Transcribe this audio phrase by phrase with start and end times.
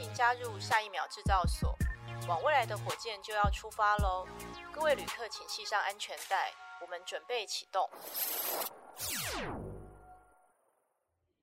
[0.00, 1.76] 迎加入下一秒制造所，
[2.26, 4.26] 往未来的火箭就要出发喽！
[4.72, 7.88] 各位旅客，请系上安全带，我们准备启动。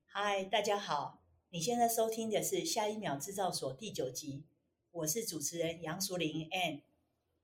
[0.06, 4.46] 嗨，大家好，你现在收听的是下一秒制造所第九集，
[4.92, 6.82] 我是主持人杨淑玲 Ann。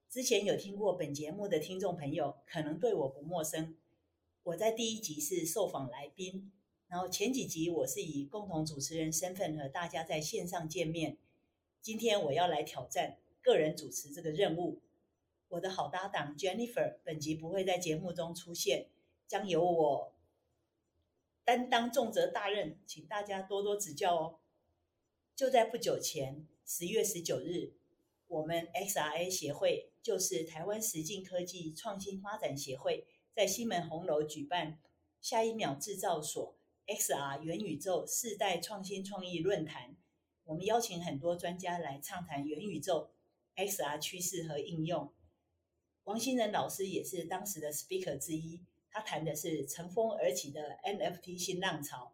[0.10, 3.78] 之前有听过本节目的听众朋友，可能对我不陌生。
[4.44, 6.52] 我在第一集是受访来宾。
[6.94, 11.18] 然后前几集我是以共同主持人身份和大家在线上见面，
[11.82, 14.80] 今天我要来挑战个人主持这个任务。
[15.48, 18.90] 我的好搭档 Jennifer 本集不会在节目中出现，
[19.28, 20.14] 将由我
[21.44, 24.40] 担当重责大任，请大家多多指教哦。
[25.36, 27.74] 就在不久前，十月十九日，
[28.28, 34.78] 我们 XRA 协会，就是台湾实境科技创新发展协会，在西门红楼举办
[35.20, 36.56] 下一秒制造所。
[36.86, 39.96] XR 元宇宙世代创新创意论坛，
[40.44, 43.14] 我们邀请很多专家来畅谈元宇宙、
[43.56, 45.14] XR 趋势和应用。
[46.04, 52.14] 王新仁老师也是当时的 speaker 之一，他谈的是乘风而起的 NFT 新浪潮。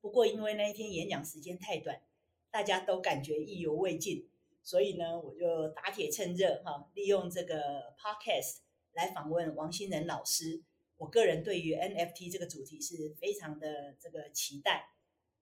[0.00, 2.02] 不过因为那一天演讲时间太短，
[2.50, 4.28] 大家都感觉意犹未尽，
[4.60, 8.56] 所以呢，我就打铁趁热哈，利用这个 podcast
[8.90, 10.64] 来访问王新仁老师。
[10.98, 14.94] 我个人对于 NFT 这个主题是非常的这个期待。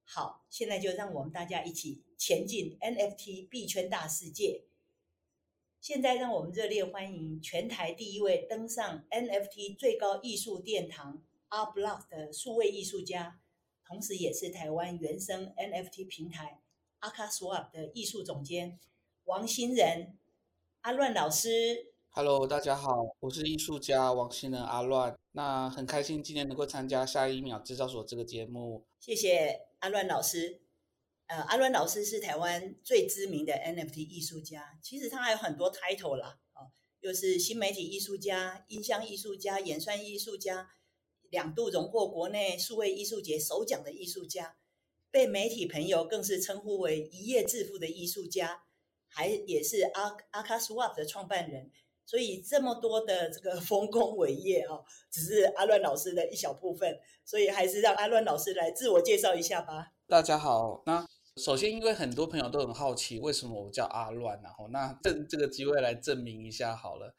[0.05, 4.65] 好，现在就让我们大家一起前进 NFT 币圈大世界。
[5.81, 13.41] 现在让我们热烈欢迎全台第一位登上 NFT 最高艺术殿堂 Artblock 的数位艺术家，
[13.87, 16.61] 同时也是台湾原生 NFT 平台
[17.01, 18.79] AkaSwap 的艺术总监
[19.25, 20.19] 王欣仁
[20.81, 21.94] 阿乱老师。
[22.17, 25.19] Hello，大家好，我是艺术家王新仁阿乱。
[25.33, 28.87] 那很开心今天能够参加下一秒制造所这个节目。
[29.01, 30.61] 谢谢阿乱老师。
[31.27, 36.71] 呃，阿乱老师是台湾最知名的 NFT 艺术家，其实他还有很多 title 啦，哦，
[37.01, 40.71] 又是新媒体艺术家、音箱艺术家、演算艺术家，
[41.31, 44.57] 两度荣获国内数位艺术节首奖的艺术家，
[45.11, 48.63] 被媒体朋友更是称呼为一夜致富的艺术家，
[49.09, 51.73] 还也是阿 AkaSwap 的创办人。
[52.07, 54.79] 所以这么多的这个丰功伟业啊，
[55.11, 59.93] 只是阿乱老师的一小部分，所以还是让阿乱老师来自我介绍一下吧。
[60.07, 61.07] 大家好，那
[61.37, 67.15] 首先因为很多朋友都很好奇为什么我叫阿乱，然后那趁这个机会来证明一下好了。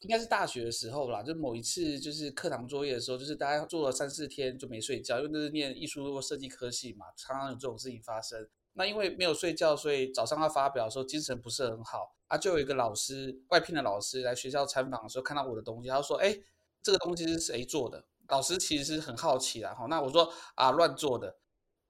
[0.00, 8.48] 应该是大学的时候啦，就某一次就是课堂作业的时候，就是大家做了三四天就没睡觉，因为那是念艺术设计科系嘛，常常有这种事情发生。
[8.78, 12.14] 那因为没有睡觉，所以早上要发表的时候精神不是很好。
[12.28, 16.38] 啊，就有一个老师，外聘的老师来学校参访的时候，看到我的东西，他说：“哎，
[16.80, 19.86] 这个东西是谁做的？”老师其实是很好奇啦，哈。
[19.86, 21.36] 那我说：“啊，乱做的。”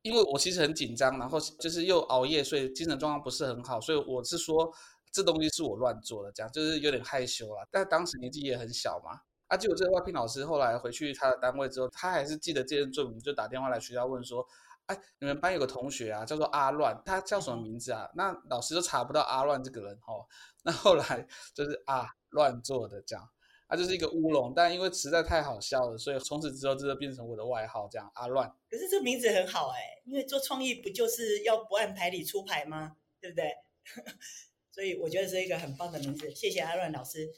[0.01, 4.73] 因为我其实很紧张，然后就是又熬夜，所以精神状况不是很好，所以我是说
[5.13, 7.67] 这东西是我乱做的，这样就是有点害羞啦。
[7.71, 9.21] 但当时年纪也很小嘛。
[9.49, 14.47] 啊，结果这个外聘老师后来回去他的单位之后，他还是记得这件作品，就打电话来学校问说。
[14.89, 18.11] 哎，你们班有个同学啊，叫做阿乱，他叫什么名字啊？
[18.15, 20.27] 那老师都查不到阿乱这个人哦。
[20.63, 23.29] 那后来就是啊乱做的这样，
[23.69, 28.51] 他就是一个乌龙，但因为实在太好笑了，所以从此之后这就变成我的外号，这样阿乱。
[28.71, 32.97] 可是这个名字很好哎，因为做创意不就是要不按牌理出牌吗？
[33.21, 33.55] 对不对？
[34.73, 37.29] 所以我觉得是一个很棒的名字，谢谢阿乱老师。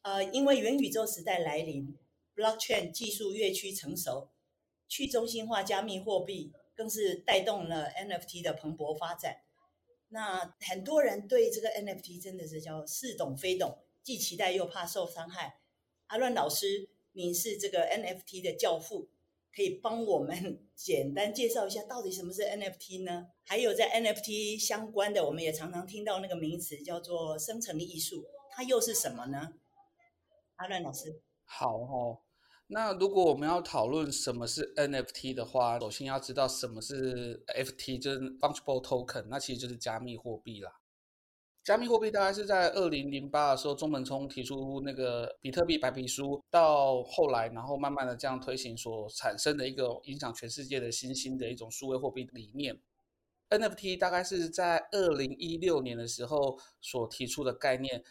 [0.00, 1.94] 呃，因为元宇宙时代来临
[2.34, 4.30] ，Blockchain 技术越趋成熟。
[4.88, 9.42] 去中心化加密货币更是带动了 NFT 的蓬勃发展。
[10.08, 15.58] 那很多人对这个 NFT 真的是叫似懂非懂，既期待又怕受伤害。
[16.06, 19.08] 阿乱老师，你是这个 NFT 的教父，
[19.52, 23.26] 可以帮我们 简单介绍一下到底什么是 NFT 呢？
[23.44, 29.54] 还有在 NFT 相关的，我们也常常听到那个名词叫做生成艺术，它又是什么呢？
[30.54, 32.20] 阿乱老师，好哦。
[32.68, 40.72] 那如果我们要讨论什么是 NFT 的话，首先要知道什么是 FT，就是 Fungible Token，那其实就是加密货币啦。
[41.62, 52.80] 加密货币大概是在二零零八的时候，中本聪提出那个比特币白皮书，到后来，然后慢慢的这样推行所产生的一个影响全世界的新兴的一种数位货币理念。
[53.50, 58.02] NFT 大概是在二零一六年的时候所提出的概念。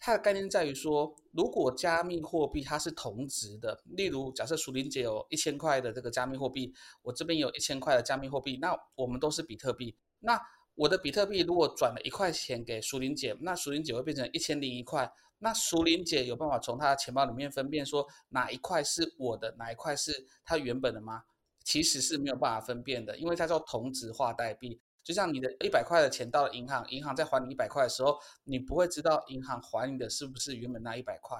[0.00, 9.94] 它的概念在于说，如果加密货币它是同值的，例如假设淑玲姐有一千块的这个加密货币，我这边有一千块的加密货币，那我们都是比特币。
[10.20, 10.40] 那
[10.74, 15.12] 我的比特币如果转了一块钱给淑玲姐，那淑玲姐会变成一千零一块。
[15.38, 21.24] 那淑玲姐有办法从她的钱包里面分辨说哪一块是我的，哪一块是她原本的吗？
[21.62, 24.80] 其实是没有办法分辨的，因为它叫同质化代币。
[25.10, 31.36] 就像你的一百块的钱到了银行，银行在还你一百块的时候，你不会知道银行还你的是不是原本那一百块。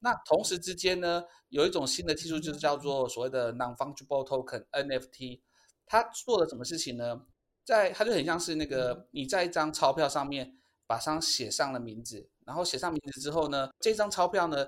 [0.00, 5.42] 那同时之间呢，有一种新的技术，就是叫做所谓的 Non-Fungible Token NFT。
[5.86, 7.22] 它做了什么事情呢？
[7.64, 14.66] 在它就很像是那个你在一张钞票上面把上写上了名字，然后写上名字之后呢，这张钞票呢，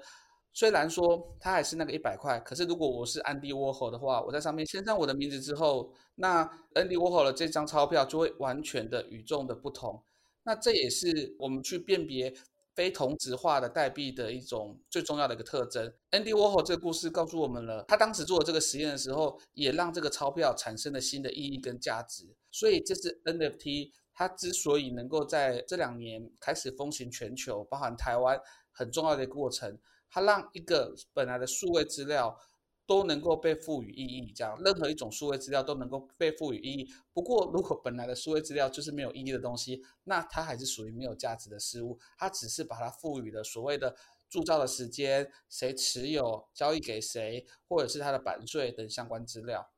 [0.56, 10.03] 虽然说它还是那个一百块，可是如果我是 Andy Warhol 的话，我在上面签上我的名字之后，那 Andy Warhol 的这张钞票就会完全的与众的不同。
[10.44, 12.32] 那这也是我们去辨别
[12.75, 15.93] 非同质化的代币的一种最重要的一个特征。
[16.12, 22.35] Andy Warhol 这个故事告诉我们了，他当时做这个实验的时候，也让这个钞票产生了新的意义跟价值。
[22.50, 28.41] 所以这是 NFT，它之所以能够在这两年开始风行全球，包含台湾
[28.73, 29.79] 很重要的过程。
[30.08, 32.38] 它让一个本来的数位资料
[32.87, 36.88] 都能够被赋予意义，这样任何一种数位资料都能够被赋予意义。
[37.12, 41.99] 不过，如果本来的数位资料就是没有意义的东西，那它还是属于没有价值的事物。
[42.17, 43.97] 它只是把它赋予了所谓的
[44.29, 49.69] 铸造的时间、谁持有、交易给谁，或者是它的版税等相关资料。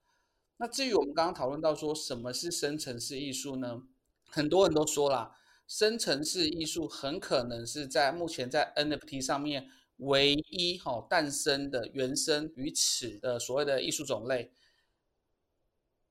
[0.58, 3.82] 那至于我们刚刚讨论到说什么是生成式艺术呢？
[4.28, 5.32] 很多人都说了，
[5.66, 9.70] 生成式艺术很可能是在目前在 NFT 上面。
[9.98, 14.50] 唯一哈诞生的原生于此的所谓的艺术种类，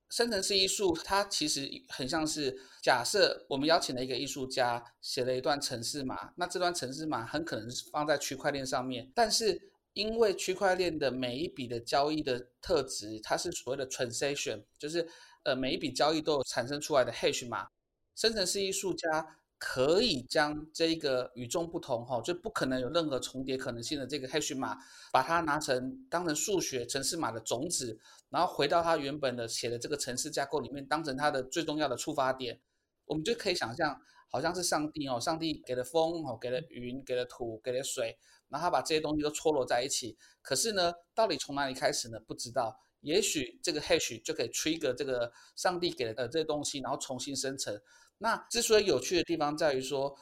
[0.10, 15.08] 生成式艺术，它其实很像是假设我们邀请了一个艺术家写了一段程式码，那这段程式码很可能是放在区块链上面，但是因为区块链的每一笔的交易的特质，它是所谓的 transaction，就是
[15.44, 17.70] 呃每一笔交易都有产生出来的 hash 码，
[18.16, 19.38] 生成式艺术家。
[19.60, 24.78] 可以将这个与众不同哈，就不可能有任何重叠可能性的这个 hash 码，
[25.12, 28.00] 把它拿成当成数学程式码的种子，
[28.30, 32.60] 然后回到它原本的写的这个程式架构里面，当成它的最重要的触发点。
[33.06, 34.00] 我们就可以想象，
[34.30, 38.18] 好像是上帝哦，上帝给了风哦，给了云，给了土，给了水，
[38.50, 40.16] 然后他把这些东西都撮合在一起。
[40.42, 42.20] 可是呢，到底从哪里开始呢？
[42.20, 42.80] 不知道。
[43.02, 47.80] 也许这个 hash 就可以 trigger 这个上帝给的呃这些东西，然后重新生成。
[48.20, 50.18] 那之所以有趣的地方在于说，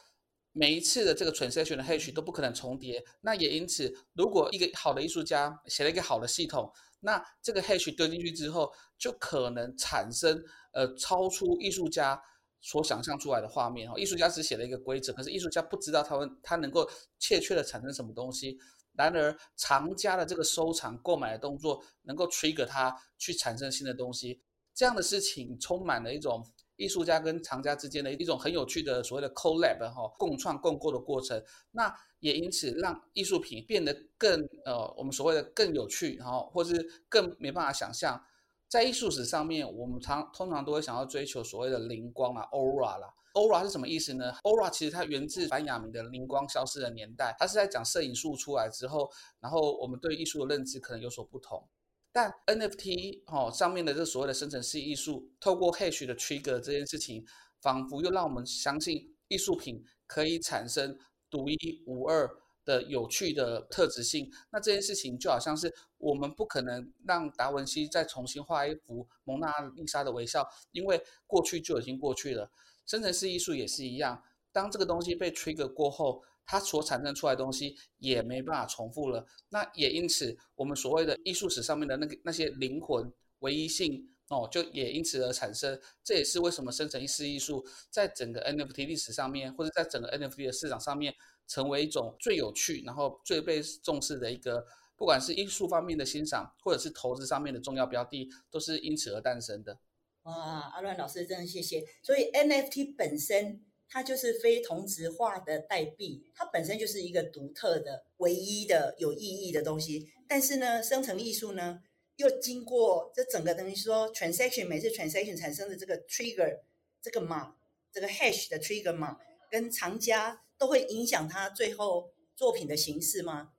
[0.52, 3.02] 每一次的这个 transaction 的 hash 都不可能重叠。
[3.20, 6.70] 那也因此，如果一个好的艺术家写了一个好的系统，
[7.00, 12.20] 那这个 hash 丢进去之后，就可能产生呃超出艺术家
[12.60, 13.90] 所想象出来的画面。
[13.90, 16.88] 哈，艺术家只写了一个规则，可是艺术家不知道他们他能够
[17.18, 18.58] 确切的产生什么东西。
[18.92, 24.42] 然而，藏家的这个收藏购买的动作，能够 trigger 他去产生新的东西。
[24.74, 26.46] 这样的事情充满了一种。
[26.76, 31.42] 艺术家跟藏家之间的一种很有趣的所谓的 collab 哈，共创共构的过程，
[31.72, 38.22] 那也因此让艺术品变得更呃，我们所谓的更有趣，然后或是更没办法想象。
[38.68, 49.08] 在艺术史上面，我们常通常都会想要追求所谓的灵光啊，aura 啦，aura 是什么意思呢？aura 其实它源自班雅明的灵光消失的年代，它是在讲摄影术出来之后，
[49.40, 51.68] 然后我们对艺术的认知可能有所不同。
[52.16, 57.22] 但 NFT 哦上面的这所谓的生成式艺术，透过 Hash 的 Trigger 这件事情，
[57.60, 60.98] 仿佛又让我们相信艺术品可以产生
[61.28, 62.26] 独一无二
[62.64, 64.32] 的有趣的特质性。
[64.50, 72.50] 那这件事情就好像是我们不可能让达文西再重新画一幅蒙娜丽莎的微笑，因为过去就已经过去了。
[72.86, 76.22] 生成式艺术也是一样，当这个东西被 Trigger 过后。
[76.46, 85.78] 它所产生出来的东西也没办法重复了，那也因此，我们所谓的艺术史上面的那个那些灵魂唯一性哦，就也因此而产生。
[86.04, 91.12] 这也是为什么生成式艺术在整个 NFT 历史上面，或者在整个 NFT 的市场上面，
[91.48, 94.64] 成为一种最有趣，然后最被重视的一个，
[94.96, 99.80] 不管是艺术方面的欣赏，或者是投资上面的重要标的，都是因此而诞生的。
[100.22, 101.84] 哇，阿乱老师真的谢谢。
[102.02, 103.64] 所以 NFT 本身。
[103.88, 110.12] 它就是非同质化的代币，它本身就是一个独特的、唯一的、有意义的东西。
[110.28, 111.80] 但是呢，生成艺术呢，
[112.16, 116.60] 又经过这整个等于说 transaction 每次 transaction 产生的这个 trigger
[117.00, 117.56] 这个码，
[117.92, 119.18] 这个 hash 的 trigger 码，
[119.50, 123.52] 跟藏家都会影响它最后作品的形式吗？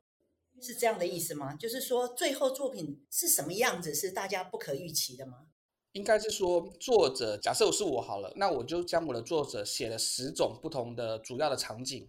[0.59, 1.55] 是这样的意思吗？
[1.55, 5.46] 就是说，最后作品是什么样子，是大家不可预期的吗？
[5.97, 12.07] 应该是说，作者假设我是我好了，那我就将我的作者写了十种不同的主要的场景，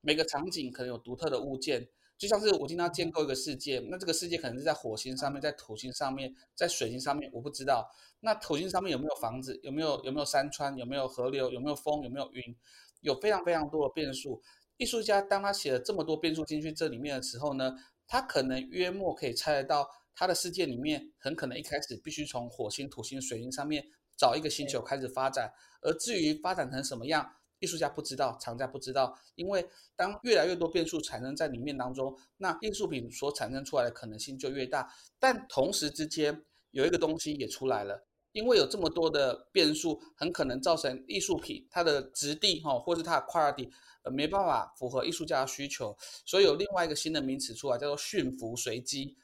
[0.00, 7.88] 每个场景可能有独特的物件，就像是我今天要建构一个世界，那这个世界可能是在火星上面，在土星上面，在水星上面，我不知道。
[8.18, 9.60] 那土星上面有没有房子？
[9.62, 10.76] 有没有有没有山川？
[10.76, 11.48] 有没有河流？
[11.52, 12.02] 有没有风？
[12.02, 12.56] 有没有云？
[13.02, 14.42] 有非常非常多的变数。
[14.78, 17.76] 艺术家当他写了这么多变数进去这里面的时候呢，
[18.08, 19.88] 他可能约莫可以猜得到。
[20.18, 25.48] 他的世界里面很可能一开始必须从火星、土星、水星上面找一个星球开始发展。
[25.80, 29.16] 而至于发展成什么样，艺术家不知道，厂家不知道。
[29.36, 34.92] 因为当越来越多变数产生在里面当中，那艺术品所产生出来的可能性就越大。
[35.20, 43.70] 但同时之间有一个东西也出来了，因为有这么多的变数，很可能造成艺术品它的质地哈，或是它的 quality。
[44.10, 45.94] 没办法符合艺术家的需求，
[46.24, 49.14] 所以有另外一个新的名词出来，叫做驯服随机。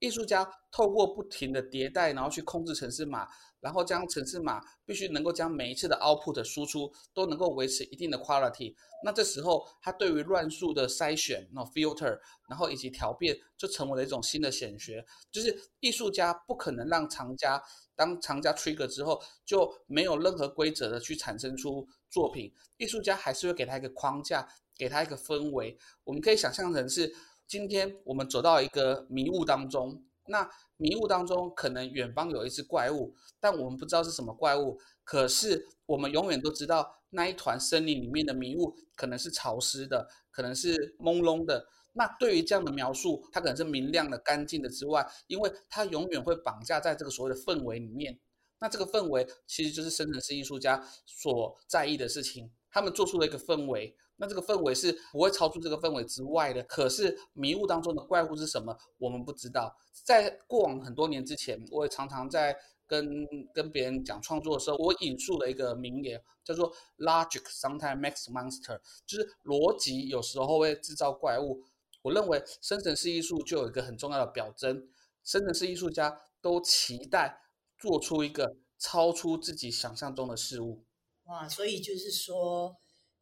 [0.00, 3.28] 艺术家透过不停的迭代，然后去控制程式码，
[3.60, 8.74] 然后将程式码必须能够将每一次的 output 输出都能够维持一定的 quality。
[9.04, 15.04] 那这时候，它对于乱数的筛选，那 filter，然后以及调变，就成为了一种新的显学。
[15.30, 17.62] 就是艺术家不可能让藏家，
[17.94, 21.86] 当藏家 trigger 之后，就没有任何规则的去产生出。
[22.10, 24.44] 作品，艺术家还是会给他一个框架，
[24.76, 25.78] 给他一个氛围。
[26.02, 27.14] 我们可以想象成是，
[27.50, 34.78] 今天我们走到一个迷雾当中，那迷雾当中可能远方有一只怪物，但我们不知道是什么怪物。
[35.02, 41.66] 可是我们永远都知道，那一团森林里面的迷雾可能是潮湿的，可能是朦胧的。
[41.94, 48.16] 那对于这样的描述，它可能是明亮的、干净的之外，因为它永远会绑架在这个所谓的氛围里面。
[48.60, 56.62] 那这个氛围其实就是生成式艺术家所在意的事情，他们做出了一个氛围，那这个氛围是不会超出这个氛围之外的。
[56.62, 59.74] 可是迷雾当中的怪物是什么，我们不知道。
[60.04, 71.64] 在过往很多年之前，我也常常在跟跟别人讲创作的时候，我引述了一个名言，叫做 “Logic sometimes makes monster”，就是逻辑有时候会制造怪物。
[72.02, 74.88] 我认为生成式艺术就有一个很重要的表征，
[75.24, 77.40] 生成式艺术家都期待。
[77.80, 80.84] 做出一个超出自己想象中的事物，
[81.24, 81.48] 哇！
[81.48, 82.76] 所以就是说，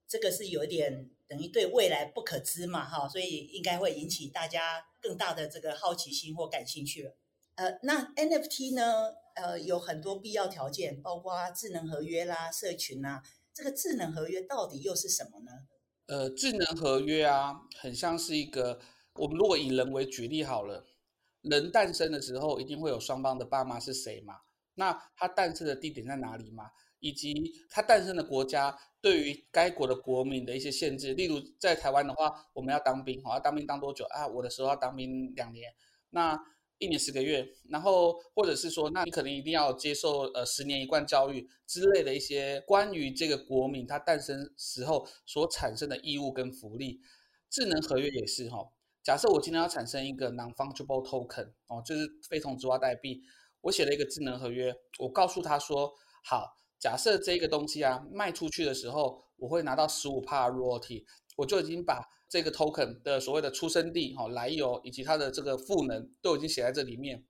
[0.08, 7.14] 这个是有点等于对未来不可知嘛，哈，所以应该会引起大家更大的这个好奇心或感兴趣了。
[7.56, 9.12] 呃，那 NFT 呢？
[9.34, 13.22] 呃，有很多必要条件，包括智能合约啦、社群啦。
[13.54, 15.52] 这个智能合约到底又是什么呢？
[16.06, 18.80] 呃，智能合约啊，很像是一个，
[19.14, 20.86] 我们如果以人为举例好了，
[21.42, 24.40] 人诞生的时候一定会有双方的爸妈是谁嘛？
[24.74, 26.70] 那它诞生的地点在哪里嘛？
[27.00, 34.26] 以及它诞生的国家对于该国的国民的一些限制，例如在台湾的话，我们要当兵，我要当兵当多久啊？
[34.26, 35.72] 我的时候要当兵两年，
[36.10, 36.38] 那
[36.78, 47.00] 一年十个月，然后或者是说，那你可能一定要接受呃十年一贯教育之类的一些关于这个国民他诞生时候所产生的义务跟福利。
[47.50, 48.58] 智能合约也是哈，
[49.02, 53.22] 假设我今天要产生一个 non-fungible token 哦，就是非同质化代币。
[53.62, 61.04] 我写了一个智能合约，我告诉他说：好，假设这个东西啊卖出去的时候，我会拿到十五帕 royalty，
[61.36, 67.24] 我就已经把这个 token 的所谓的出生地、哈来由以及它的这个赋能都已经写在这里面。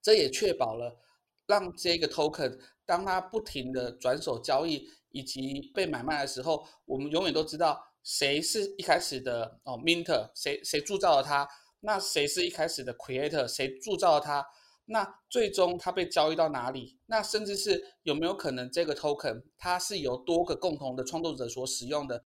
[0.00, 0.98] 这也确保了
[1.46, 11.46] 让这个 token 当它不停的转手交易以及被买卖的时候，我们永远都知道谁是一开始的哦 minter，谁谁铸造了它，
[11.80, 14.46] 那谁是一开始的 creator，谁铸造了它。
[14.90, 16.98] 那最终它被交易到哪里？
[17.06, 22.24] 那甚至是有没有可能这个 token 它是由多个共同的创作者所使用的？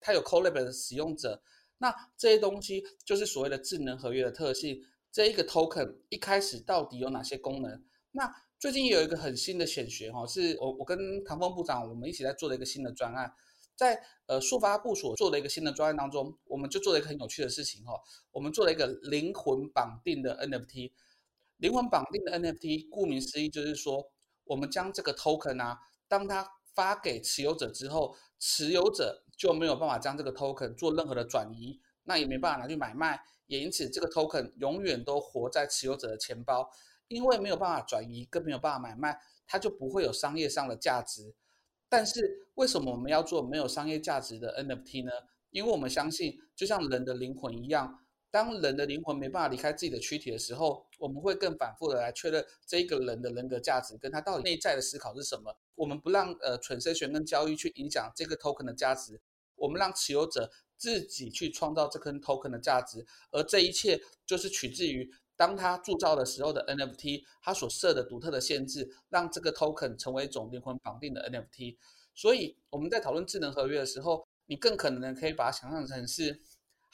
[0.00, 1.42] 它有 collab 的使用者，
[1.78, 4.82] 那这些东西就是所谓的智能合约的特性。
[5.12, 7.84] 这一个 token 一开始到底有哪些功能？
[8.10, 13.32] 那最近有一个很新的显学哈，是我我跟唐峰部长我们一起在做的一个新的专案，
[13.76, 17.92] 在呃数发部所做的一个新的专案当中，我们就做了一个很有趣的事情哈，
[18.32, 20.90] 我们做了一个灵魂绑定的 NFT。
[21.64, 24.12] 灵魂绑定的 NFT，顾名思义就是说，
[24.44, 36.68] 我们将这个 token 啊，当它发给持有者之后，持有者就没有办法将这个 token 做任何的转移，那也没办法拿去买卖，也因此这个 token 永远都活在持有者的钱包，
[37.08, 41.34] 因为没有办法转移，更没有办法买卖，它就不会有商业上的价值。
[41.88, 45.12] 但是为什么我们要做没有商业价值的 NFT 呢？
[45.48, 48.03] 因为我们相信，就像人的灵魂一样。
[48.34, 55.56] 当人的灵魂没办法离开自己的躯体的时候，我们会更反复的来确认这一个人的人格价值跟他到底内在的思考是什么。
[55.76, 59.20] 我们不让呃 transaction 跟交易去影响这个 token 的价值，
[59.54, 71.76] 我们让持有者自己去创造这根 token 的价值，而这一切就是取自于当他铸造的时候的 NFT，他所设的独特的限制，让这个 token 成为一种灵魂绑定的 NFT。
[72.12, 76.42] 所以我们在讨论智能合约的时候，你更可能可以把它想象成是。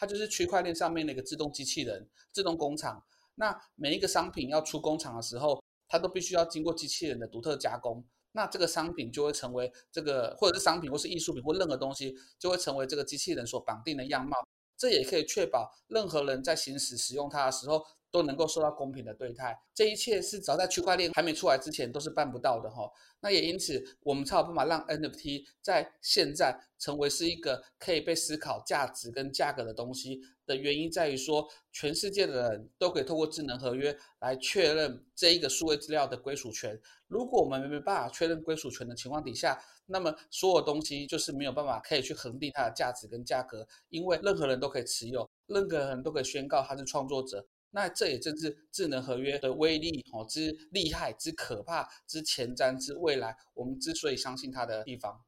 [0.01, 3.05] 它就是区块链上面的一个自动机器人、自动工厂。
[3.35, 8.03] 那每一个商品要出工厂的时候，它都必须要经过机器人的独特加工。
[8.33, 14.39] 那这个商品就会成为这个，或者是商品，或是艺术品，或任何东西，就会成为这个机器人所绑定的样貌。
[14.75, 19.61] 这也可以确保任何人在行使使用它的时候，都能够受到公平的对待。
[19.75, 22.91] 这一切是早在区块链还没出来之前都是办不到的哈。
[23.21, 36.81] 那也因此，我们才有办法让 NFT 在现在成为是一个可以被思考价值跟价格的东西的原因，在于说，全世界的人都可以透过智能合约来确认这一个数位资料的归属权。
[37.09, 47.47] 如果我们没办法确认归属权的情况底下，那么所有东西就是没有办法可以去恒定它的价值跟价格，因为任何人都可以持有，任何人都可以宣告他是创作者。
[47.73, 55.25] 那这也正是智能合约的威力哦，之厉害、之可怕、之前瞻、之未来，我们之所以相信它的地方。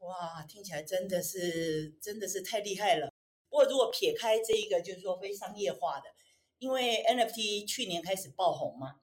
[0.00, 3.10] 哇，听起来真的是真的是太厉害了。
[3.48, 6.04] 不过如果撇开这一个，就是说非商业化的，
[6.58, 8.96] 因为 NFT 去年开始爆红嘛，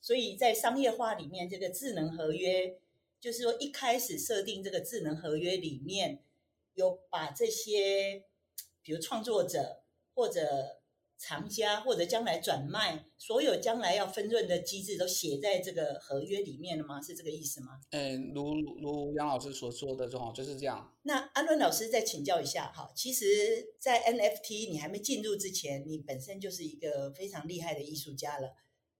[0.00, 2.80] 所以在商业化里面，这个智能合约，
[3.20, 6.24] 就是说一开始设定这个智能合约里面
[6.74, 8.24] 有把这些，
[8.82, 10.77] 比如创作者或者。
[11.18, 17.02] 藏家或者将来转卖，所有将来要分润的机制都写在这个合约里面了吗？
[17.02, 17.80] 是这个意思吗？
[17.90, 20.94] 嗯，如如杨老师所说的，就就是这样。
[21.02, 28.54] 那安伦老师再请教一下哈，其实，在 NFT 你还没进入之前，你本身就是一个非常厉害的艺术家了。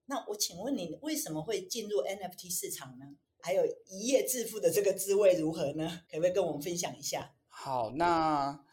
[0.06, 3.04] 那我请问你，为什么会进入 NFT 市场呢？
[3.40, 6.00] 还有一夜致富的这个滋味如何呢？
[6.10, 7.32] 可不可以跟我们分享一下？
[7.46, 8.64] 好，那。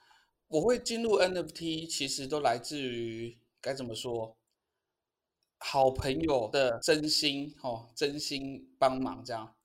[0.47, 4.37] 我会进入 NFT，其实都来自于该怎么说，
[5.57, 9.55] 好朋友的真心哦，真心帮忙这样。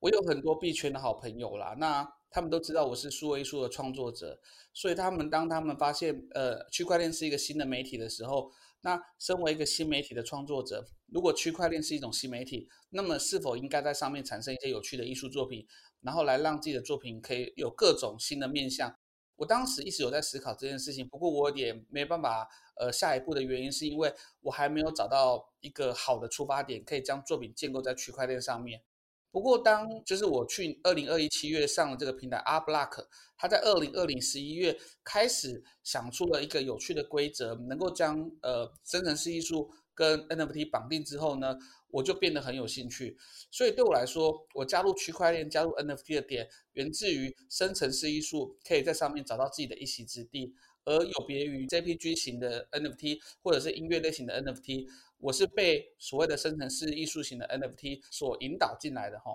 [0.00, 4.40] 我有很多币圈的好朋友啦，那他们都知道我是数位艺术的创作者，
[4.72, 8.50] 所以他们当他们发现呃区块链是一个新的媒体的时候，
[8.80, 15.64] 那身为一个新媒体的创作者，如果区块链是一种新媒体，那么是否应该在上面产生一些有趣的艺术作品，
[16.00, 18.93] 然后来让自己的作品可以有各种新的面向？
[19.36, 28.82] 我当时一直有在思考这件事情，不过我也没办法，呃，下一步的原因是因为我还没有找到一个好的出发点，可以将作品建构在区块链上面。
[29.30, 33.04] 不过当就是我去二零二一七月上了这个平台 Arblock，
[33.36, 41.56] 他在二零二零十一月开始想出了一个有趣的规则，能够将呃生成式艺术跟 NFT 绑定之后呢，
[41.88, 43.16] 我就变得很有兴趣，
[43.50, 50.52] 所以对我来说，我加入区块链、加入 NFT 的点，源自于生成式艺术可以在上面找到自己的一席之地，
[50.84, 59.30] 而有别于 JPG 型的 NFT 或者是音乐类型的 NFT，我是被所谓的生成式艺术型的 NFT 所引导进来的哈。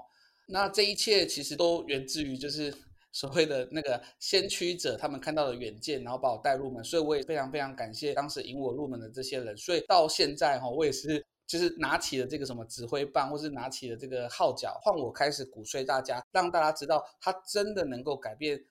[0.47, 2.73] 那这一切其实都源自于就是
[3.11, 11.25] 所谓的那个先驱者，他们看到了远见，然后把我带入门，所以我也非常非常感谢当时引我入门的这些人，所以到现在哈，我也是。
[11.49, 18.63] 就是拿起了这个什么指挥棒，或是拿起了这个号角，换我开始鼓吹大家，让大家知道他真的能够改变，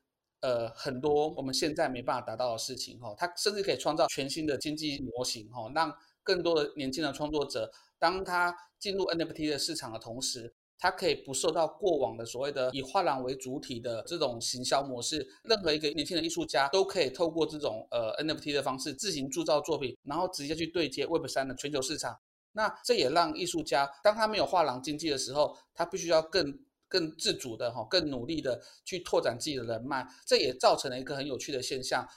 [0.42, 3.12] 呃，很多我们现在没办法达到的事情哈。
[3.18, 15.26] 他甚至可以创造全新的经济模型哈，让更多的年轻的创作者，当他进入 NFT 的市场的同时，他可以不受到过往的所谓的以画廊为主体的这种行销模式。
[15.42, 22.16] 任何一个年轻的艺术家都可以透过这种呃 NFT 的方式自行铸造作品，然后直接去对接 Web 三的全球市场。
[22.52, 30.06] 那这也让艺术家，当他没有画廊经济的时候，他必须要更更自主的哈，更努力的去拓展自己的人脉。
[30.26, 32.08] 这也造成了一个很有趣的现象。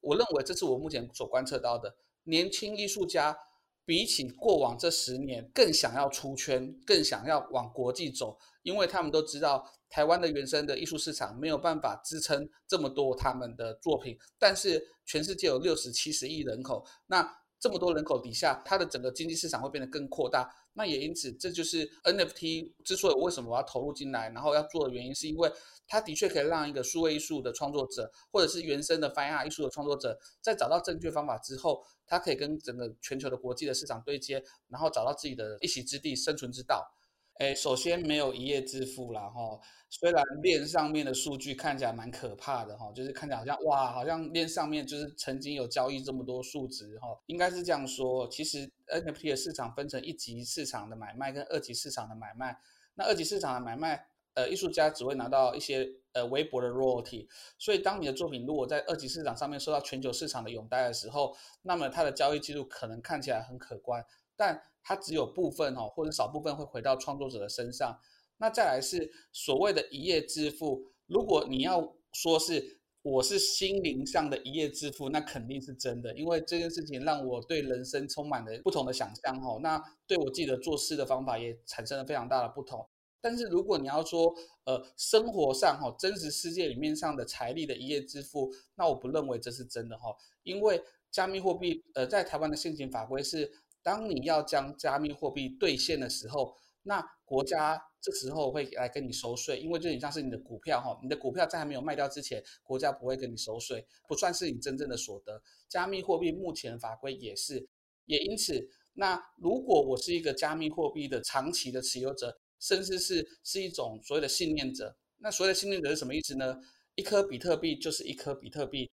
[0.00, 3.36] 我认为这是我目前所观测到的，年轻艺术家
[3.84, 17.43] 比起过往这十年更想要出圈，更想要往国际走，因为他们都知道台湾的原生的艺术市场没有办法支撑这么多他们的作品，但是全世界有六十七十亿人口，那。
[17.64, 20.54] 这么多人口底下，它的整个经济市场会变得更扩大。
[20.74, 25.50] 那也因此，这就是 NFT 之所以为什么我要投入进来，然后要做的原因，是因为
[25.88, 36.92] 它的确可以让一个数位艺术的创作者，或者是原生的 Fine Art 艺术的创作者，在找到正确方法之后，它可以跟整个全球的国际的市场对接，然后找到自己的一席之地、生存之道。
[37.34, 39.60] 哎，首先没有一夜致富啦哈。
[39.90, 48.28] 虽然链上面的数据看起来蛮可怕的哈，就是看起来好像哇，好像链上面就是曾经有交易这么多数值哈，应该是这样说。
[48.28, 52.58] 其实 NFT 的市场分成一级市场的买卖跟二级市场的买卖。
[52.94, 57.26] 那二级市场的买卖，呃，艺术家只会拿到一些呃微薄的 royalty。
[57.58, 64.04] 所以当你的作品如果在二级市场上面受到全球市场的拥戴的时候，那么它的交易记录可能看起来很可观，
[64.36, 67.98] 但它只有部分哈，或者少部分会回到创作者的身上。
[68.36, 70.82] 那再来是所谓的一夜致富。
[71.06, 79.58] 如果你要说是我是心灵上的一夜致富，那肯定是真的，因为这件事情让我对人生充满了不同的想象哈。
[79.62, 82.86] 那对我自己的做事的方法也产生了非常大的不同。
[83.20, 90.82] 但是如果你要说呃生活上哈，真实世界里面上的财力的一夜致富，那我不认为这是真的哈，因为。
[91.14, 93.48] 加密货币，呃，在台湾的现行法规是，
[93.84, 105.40] 当你要将加密货币兑现的时候，那国家这时候会来跟你收税，因为就很像是你的股票哈，你的股票在还没有卖掉之前，国家不会跟你收税，不算是你真正的所得。
[105.68, 107.68] 加密货币目前法规也是，
[108.06, 116.58] 也因此，那如果我是一个加密货币的长期的持有者，甚至是是一种所谓的信念者，那所谓的信念者是什么意思呢？
[116.96, 118.88] 一颗比特币就是一颗比特币，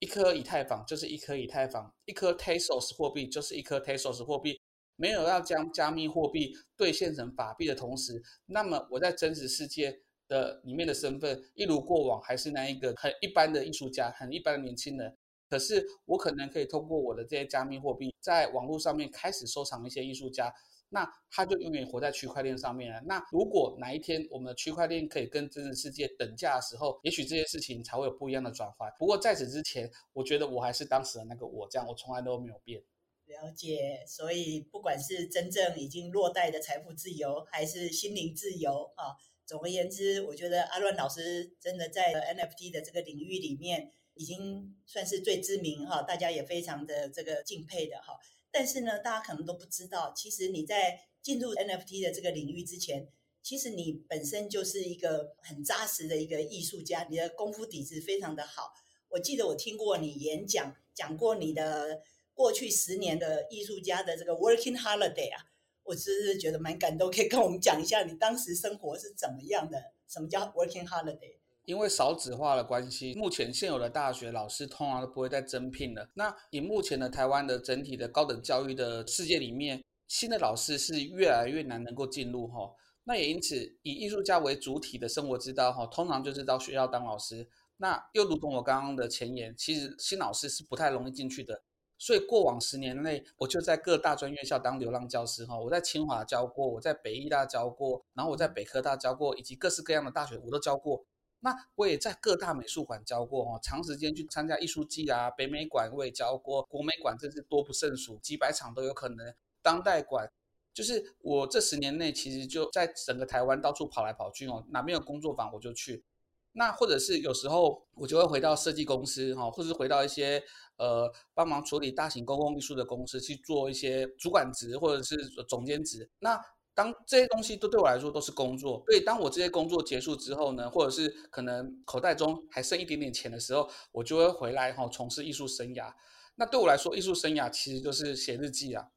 [0.00, 4.60] 一颗以太坊就是一颗以太坊，一颗 Tesos 货币就是一颗 Tesos 货币。
[4.96, 15.16] 没有要将加密货币兑现成法币的同时，那么我在真实世界的里面的身份一如过往，还是那一个很一般的艺术家，很一般的年轻人。
[15.48, 20.52] 可是我可能可以通过我的这些加密货币，在网络上面开始收藏一些艺术家，
[20.90, 23.00] 那他就永远活在区块链上面了。
[23.06, 28.92] 那如果哪一天我们的区块链可以跟真实世界等价的时候，也许这些事情才会有不一样的转换。
[28.98, 32.82] 不过在此之前，我觉得我还是当时的那个我，这样我从来都没有变。
[33.26, 39.14] 了解，所以不管是真正已经落袋的财富自由，还是心灵自由啊，
[39.46, 48.14] 总而言之，我觉得阿乱老师真的在 NFT 的这个领域里面，已经算是最知名哈，大家也非常的这个敬佩的哈。
[48.52, 53.08] 但是呢，大家可能都不知道，其实你在进入 NFT 的这个领域之前，
[53.42, 58.72] 其实你本身就是一个很扎实的一个艺术家，你的功夫底子非常的好。
[59.08, 62.02] 我记得我听过你演讲，讲过你的。
[62.32, 65.44] 过去十年的艺术家的这个 working holiday 啊，
[65.82, 69.78] 我只是觉得蛮感动，可以跟我们讲一下你当时生活是怎么样的？
[70.08, 71.36] 什么叫 working holiday？
[71.70, 76.10] 因为少子化的关系，目前现有的大学老师通常都不会再增聘了。
[76.14, 82.74] 那以目前的台湾的整体的高等教育的世界里面，新的老师是越来越难能够进入哈。
[83.04, 87.48] 那也因此，以艺术家为主体的生活之道哈，通常就是到学校当老师。
[87.76, 91.62] 那又如同我刚刚的前言，其实新老师是不太容易进去的。
[91.96, 95.56] 所以过往十年内，我就在各大专院校当流浪教师哈。
[95.56, 101.04] 我在清华教过，我在北艺大教过，然后我在北科大教过，以及各式各样的大学我都教过。
[101.40, 109.34] 那我也在各大美术馆教过哦，长时间去参加艺术季啊，北美馆我也教过，国美馆真是多不胜数，几百场都有可能。
[109.62, 110.30] 当代馆
[110.72, 116.04] 就是我这十年内其实就在整个台湾到处跑来跑去哦，哪边有工作坊我就去。
[116.52, 120.42] 那或者是有时候我就会回到设计公司哈，或者是回到一些
[120.76, 125.16] 呃帮忙处理大型公共艺术的公司去做一些主管职或者是
[125.48, 126.10] 总监职。
[126.18, 126.40] 那
[126.74, 135.92] 当这些东西都对我来说都是工作，所以当我这些工作结束之后呢，或者是可能口袋中还剩一点点钱的时候，我就会回来哈从事艺术生涯。
[136.36, 138.88] 那对我来说，艺术生涯其实就是写日记啊。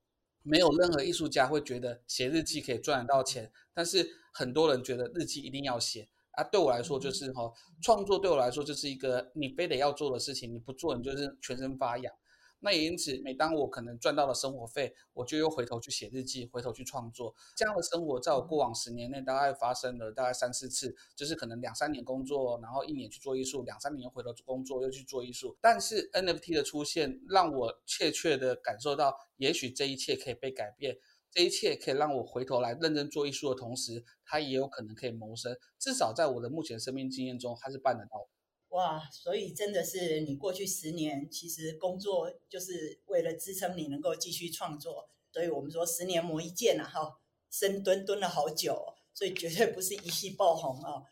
[0.46, 6.10] 没有任何艺术家会觉得写日记可以赚得到钱，但是很多人觉得日记一定要写。
[6.32, 7.50] 啊，对我来说就是哈，
[7.82, 12.14] 创作对我来说就是一个你非得要做的事情，你不做你就是全身发痒。
[12.64, 17.36] 那也因此，每当我可能赚到了生活费，我就又回头去写日记，回头去创作。
[17.58, 25.58] 这样的生活在我过往十年内大概发生了大概三四次，就是可能两三年工作，然后一年去做艺术，两三年回头工作又去做艺术。
[25.60, 30.98] 但是 NFT 的出现让我切切的感受到，也许这一切可以被改变。
[31.30, 35.58] 这一切可以让我回头来认真做艺术的同时，它也有可能可以谋生。
[35.80, 38.28] 至少在我的目前生命经验中，它是办得到的。
[38.74, 45.08] 哇，所以真的是你过去十年，其实工作就是为了支撑你能够继续创作。
[45.32, 47.20] 所以我们说十年磨一剑啊，哈，
[47.52, 51.04] 深蹲蹲了好久，所以绝对不是一夕爆红啊。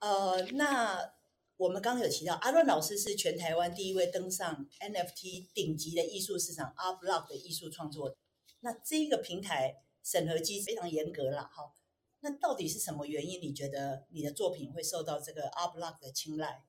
[0.00, 1.12] 呃，那
[1.56, 8.16] 我们刚刚有提到，阿伦老师是全台湾第一位登上 NFT 顶级的艺术市场 Artblock 的艺术创作。
[8.60, 11.72] 那这个平台审核机非常严格了，哈。
[12.26, 13.40] 那到底是什么原因？
[13.40, 16.64] 你觉得你的作品会受到这个 Art Block 的青睐？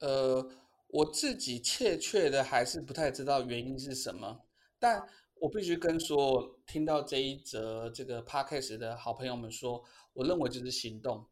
[0.00, 0.44] 呃，
[0.88, 4.40] 我自己确切的还是不太知道原因是什么，
[4.76, 5.06] 但
[5.36, 9.84] 我必须跟说，听到这一则这个 Podcast 的好朋友们说，
[10.14, 11.28] 我认为就是行动。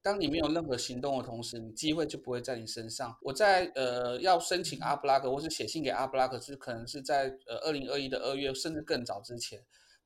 [0.00, 3.14] 当你没有任何行动的同时，你机会就不会在你身上。
[3.20, 9.62] 我在呃要申请 Art Blocks 或是写信给 Art Blocks 是可能是在呃二零二一的二月，甚至更早之前。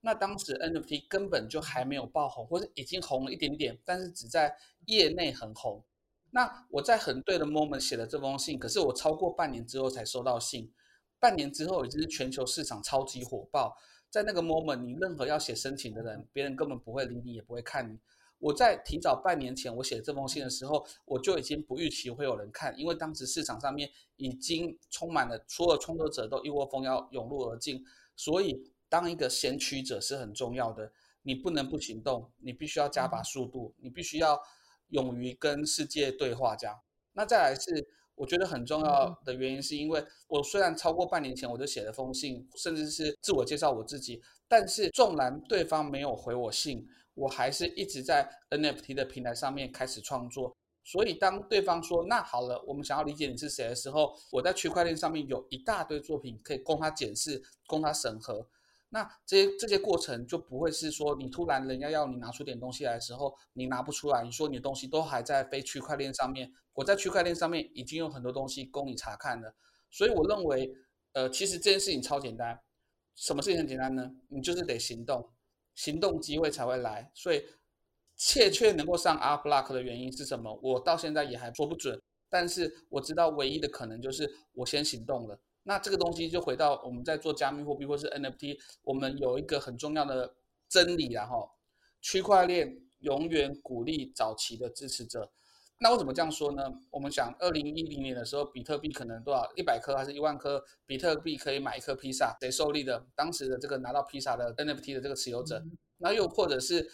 [0.07, 5.85] 那当时 NFT 根本就还没有爆红，或者已经红了一点点，但是只在业内很红。
[6.31, 10.73] 那我在很对的 moment 写了这封信，可是我超过半年之后才收到信。
[11.19, 13.77] 半年之后已经是全球市场超级火爆，
[14.09, 17.99] 在那个 moment，你任何要写申请的人，别人根本不会理你，也不会看你。
[18.39, 27.83] 我在提早半年前我写这封信的时候，我就已经不预期会有人看，因为当时市场上面已经充满了所有创作者都一窝蜂要涌入而进，
[28.15, 28.55] 所以
[28.97, 34.41] 当一个先驱者是很重要的，你不能不行动，你必须要加把速度，你必须要
[34.89, 36.57] 勇于跟世界对话。
[36.57, 36.75] 这样，
[37.13, 46.83] 那再来是我觉得很重要的原因是因为我虽然超过半年前我就写了封信，甚至是自我介绍我自己，但是纵然对方没有回我信，
[47.13, 50.57] 我还是一直在 NFT 的平台上面开始创作。
[50.85, 58.49] 所以当对方说那好了，我们想要理解你是谁的时候，我在区块链上面有一大堆作品可以供他检视、供他审核。
[58.89, 66.51] 那这些这些过程就不会是说你突然人家要你拿出点东西来的时候，你拿不出来，你说你的东西都还在非区块链上面。
[66.75, 69.55] 我在区块链上面已经有很多东西供你查看了。
[69.91, 70.71] 所以我认为，
[71.13, 72.61] 呃，其实这件事情超简单。
[73.15, 74.11] 什么事情很简单呢？
[74.29, 75.31] 你就是得行动，
[75.75, 77.11] 行动机会才会来。
[77.15, 77.45] 所以。
[78.19, 80.59] 确能够上 Art Block 的原因是什么？
[80.63, 82.01] 我到现在也还说不准。
[82.31, 85.39] 但是我知道唯一的可能就是我先行动了。
[85.69, 90.35] 那这个东西就回到我们在做加密货币或是 NFT，我们有一个很重要的
[90.69, 91.51] 真理，然后
[92.01, 95.33] 区块链永远鼓励早期的支持者。
[95.81, 96.73] 那为什么这样说呢？
[96.91, 102.37] 我们想，二零一零年的时候，比特币可能多少一百颗还是一万颗比特币可以买一颗披萨？
[102.41, 103.05] 谁受利的？
[103.17, 105.63] 当时的这个拿到披萨的 NFT 的这个持有者。
[105.99, 106.89] 那又或者是？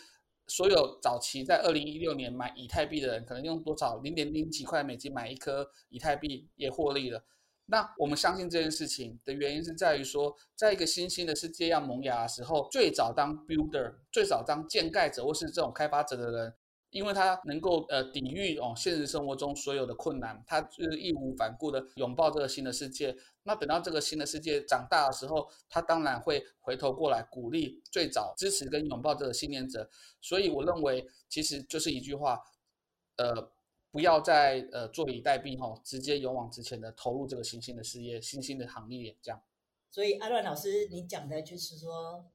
[0.48, 7.24] 所有早期在二零一六年买以太币的人，可能用多少零点零几块美金买一颗以太币也获利了。
[7.66, 16.55] 那我们相信这件事情的原因是在于说，在一个新兴的世界要萌芽的时候，最早当 builder，最早当建盖者或是这种开发者的人。
[16.90, 23.16] 因为他能够呃抵御哦现实生活中所有的困难，他就是义无反顾的拥抱这个新的世界。
[23.44, 29.88] 那等到这个新的世界长大的时候，他当然会回头过来鼓励最早支持跟拥抱这个信念者。
[30.20, 32.38] 所以我认为其实就是一句话，
[33.16, 33.51] 呃，
[33.92, 39.40] 不要再呃坐以待毙哈，直接勇往直前的投入这个新兴的事业、新兴的行业这样。
[39.92, 42.28] 所以阿乱老师，你讲的就是说。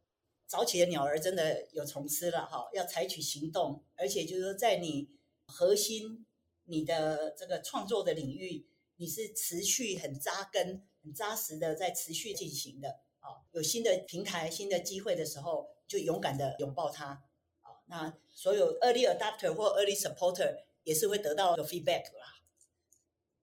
[0.50, 5.10] 早起的鸟儿真的有虫吃了哈，要采取行动，而且就是说，在你
[5.46, 6.26] 核心、
[6.64, 8.66] 你的这个创作的领域，
[8.96, 13.44] 你是持续很扎根、很扎实的在持续进行的啊。
[13.52, 17.22] 有新的平台、新的机会的时候，就勇敢的拥抱它
[17.64, 17.84] 啊。
[17.88, 20.56] 那所有 early adopter 或 early supporter
[20.88, 22.40] 也是会得到个 feedback 啦，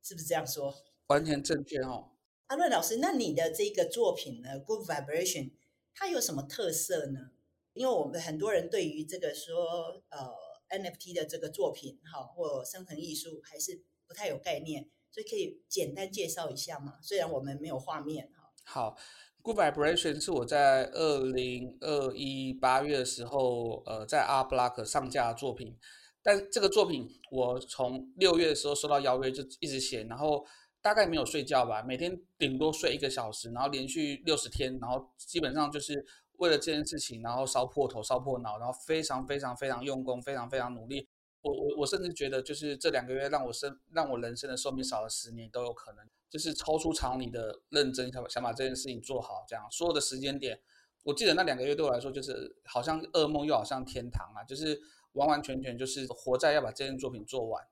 [0.03, 0.75] 是不是这样说？
[1.09, 2.13] 完全正确哦。
[2.47, 5.53] 阿瑞老师，那你的这个作品呢？Good Vibration。
[5.95, 7.33] 它有什么特色呢？
[7.75, 10.33] 因为我们很多人对于这个说呃
[10.71, 16.99] NFT 的这个作品哈，或生成艺术还是不太有概念，所以可以简单介绍一下嘛？
[17.03, 18.51] 虽然我们没有画面哈。
[18.65, 18.97] 好
[19.43, 25.79] ，Good Vibration 是我在二零二一八月的时候呃在 Art Block 上架的作品，
[26.25, 30.45] 但这个作品我从六月的时候收到邀约就一直写，然后。
[30.85, 36.05] 大概没有睡觉吧，每天顶多睡一个小时，然后连续六十天，然后基本上就是
[36.37, 41.09] 为了这件事情，然后烧破头、烧破脑，然后非常非常非常用功，非常非常努力。
[41.41, 49.43] 我我我甚至觉得，就是这两个月让我生让我人生的寿命少了十年都有可能，就是超出常理的认真想想把这件事情做好。
[49.49, 50.61] 这样所有的时间点，
[51.05, 54.79] 我记得那两个月对我来说就是好像噩梦又好像天堂啊，就是
[55.15, 57.65] 完完全全就是活在要把这件作品做完。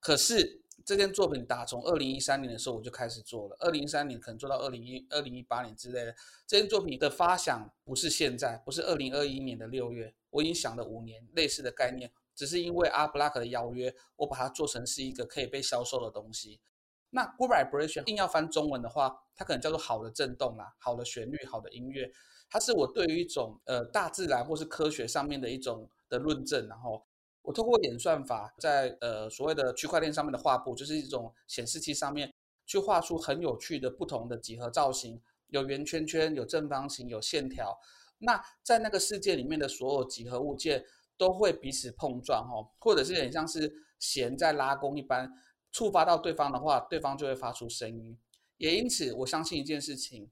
[0.00, 0.62] 可是。
[0.84, 6.14] 这件作品打从二零一三年的时候我就开始做了，二零一三年可能做到二零一二零一八年之类的。
[6.46, 16.60] 这件作品的发想不是现在，不是二零二一年的六月，我已经想了五年类似的概念，只是因为 Art Block 的邀约，我把它做成是一个可以被销售的东西。
[17.10, 22.12] 那 Good Vibration 硬要翻中文的话，它可能叫做好的震动啦，好的旋律，好的音乐。
[22.48, 27.04] 它是我对于一种呃大自然或是科学上面的一种的论证，然后。
[27.42, 32.34] 我通过演算法在，呃所谓的区块链上面的画布，就是一种显示器上面
[32.66, 37.78] 去画出很有趣的不同的几何造型，有圆圈圈，有正方形，有线条。
[38.18, 40.84] 那在那个世界里面的所有几何物件
[41.16, 45.32] 都会彼此碰撞，哦，或者是很像是弦在拉弓一般，
[45.70, 48.18] 触发到对方的话，对方就会发出声音。
[48.56, 50.28] 也因此，我相信一件事情：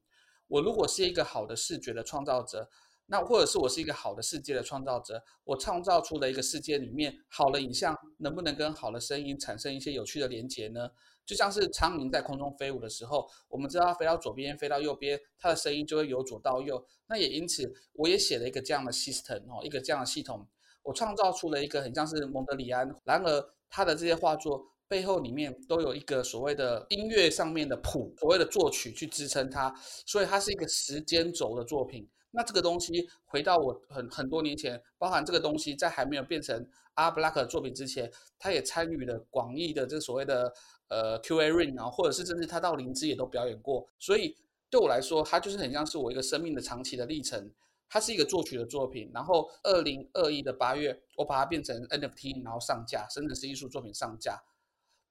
[0.48, 2.68] 我如果是一个好的视觉的创造者。
[3.06, 10.88] 那或者是我是一个好的世界的创造者，我创造出了一个世界里面好的影像，能不能跟好的声音产生一些有趣的连接呢？
[11.26, 16.82] 就像是苍蝇在空中飞舞的时候，我们知道它飞到左边，飞到右边，它的声音就会由左到右。
[17.06, 20.46] 那也因此，我也写了一个这样的 system 哦，一个这样的系统，
[20.82, 22.90] 我创造出了一个很像是蒙德里安。
[23.04, 29.74] 然而，他的这些画作背后里面都有一个所谓的音乐上面的谱，所谓的作曲去支撑它，
[30.06, 32.06] 所以它是一个时间轴的作品。
[32.34, 40.52] 那这个东西回到我很很多年前，包含这个东西在还没有变成阿布拉克作品之前，他也参与了广义的这所谓的
[40.88, 43.88] 呃 QA Ring 啊，或者是甚至他到灵芝也都表演过。
[43.98, 44.36] 所以
[44.68, 47.50] 对我来说，它就是很像是我一个生命的长期的历程。
[47.86, 54.42] 它是一个作曲的作品，然后二零二一的八月，我把它变成 NFT，然后上架，甚至是艺术作品上架。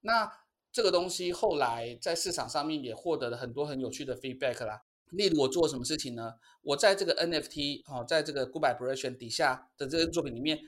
[0.01, 0.29] 那
[0.69, 4.81] 这个东西后来在市场上面也获得了很多很有趣的 feedback 啦。
[5.13, 6.33] 例如我做什么事情呢？
[6.61, 10.59] 我在这个 NFT 哦，在这个 Good Vibration 底下的这个作品里面，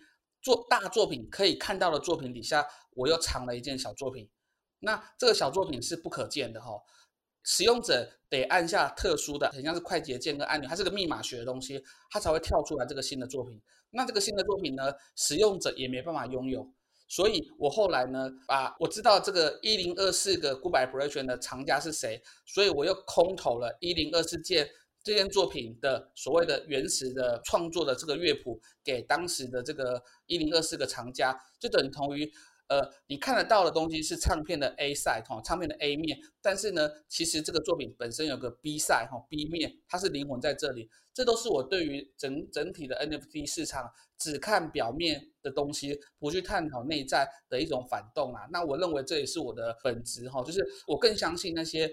[0.41, 4.29] 做大作品可以看到的作品底下，我又藏了一件小作品。
[4.79, 6.81] 那这个小作品是不可见的哈、哦，
[7.43, 13.59] 使用者得按下特殊的，很像是快捷键跟按钮，它是个密码学的东西，它才会跳出来这个新的作品。
[13.91, 16.71] 那这个新的作品呢，使用者也没办法拥有。
[17.07, 24.69] 所以我后来呢，把我知道这个一零二四个 Good Vibration 的藏家是谁，所以我又空投了一零二四件
[25.03, 32.31] 这件作品的所谓的原始的创作的这个乐谱给当时的这个一零二四个藏家，就等同于。
[32.67, 40.89] 呃，你看得到的东西是唱片的 A side 哈，唱片的 A 面，但是呢，其实这个作品本身有个 B side 哈，B 面，它是灵魂在这里。
[41.13, 48.47] 这都是我对于整整体的 NFT 市场只看表面的东西，不去探讨内在的一种反动啦。
[48.51, 51.89] 那我认为这也是我的本质哈，就是我更相信那些。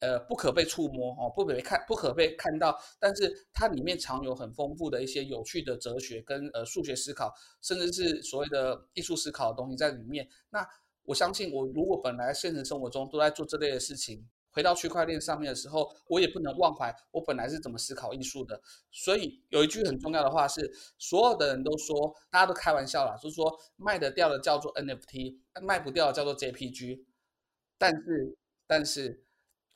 [0.00, 7.32] 呃，不可被触摸哦，不可被看，不可被看到，但是它里面藏有很丰富的一些有趣的哲学跟呃数学思考，
[7.62, 10.28] 甚至是所谓的艺术思考的东西在里面。
[10.50, 10.68] 那
[11.02, 18.60] 我相信，我如果本来现实生活中都在做这类的事情，回到区块链上面的时候，我也不能忘怀我本来是怎么思考艺术的。
[18.90, 27.04] 所以有一句很重要的话是，所有的人都说，大家都开玩笑啦，就是说卖得掉的叫做 NFT，卖不掉的叫做 JPG。
[27.78, 29.25] 但是，但是。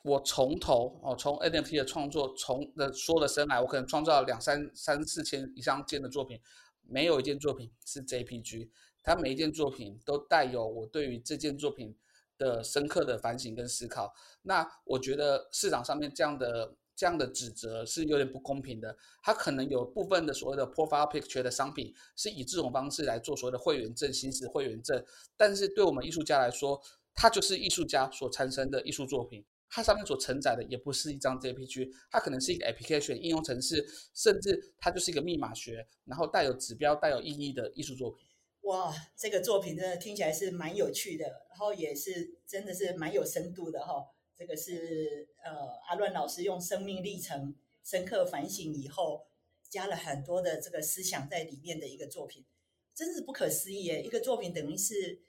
[0.03, 6.41] 我从头哦，从 NFT 的创作，从的说的生来，我可能创造了两三三四千以上件的作品，
[6.89, 8.71] 没有一件作品是 JPG，
[9.03, 11.95] 它每一件作品都带有我对于这件作品
[12.39, 14.15] 的深刻的反省跟思考。
[14.43, 18.97] 那我觉得市场上面这样的这样的指责是有点不公平的。
[19.23, 25.05] 它可能有部分的所谓的 profile picture 的商品是以这种方式来做所谓的会员证、行使会员证，
[25.37, 26.81] 但是对我们艺术家来说，
[27.15, 29.45] 它就是艺术家所产生的艺术作品。
[29.73, 38.27] 它上面所承载的也不是一张 JPG，它可能是一个 application 应用程式，甚至它就是一个密码学，然后带有指标、带有意义的艺术作品。
[38.63, 44.05] 哇，这个作品真的听起来是蛮有趣的，然后也是真的是蛮有深度的哈。
[44.37, 45.53] 这个是呃
[45.89, 47.55] 阿乱老师用生命历程
[47.85, 49.29] 深刻反省以后，
[49.69, 52.45] 加了很多的这个思想在里面的一个作品，
[52.93, 54.03] 真是不可思议耶！
[54.03, 55.23] 一个作品等于是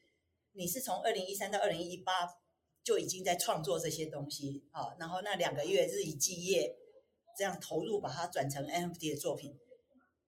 [0.53, 2.40] 你是从二零一三到二零一八。
[2.83, 6.75] 就已经在创作这些东西啊，然后那两个月日以继夜
[7.37, 9.57] 这样投入，把它转成 NFT 的作品，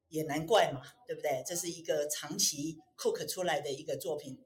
[0.09, 1.43] 也难怪嘛，对不对？
[1.45, 4.37] 这是一个长期 cook 出来的一个作品，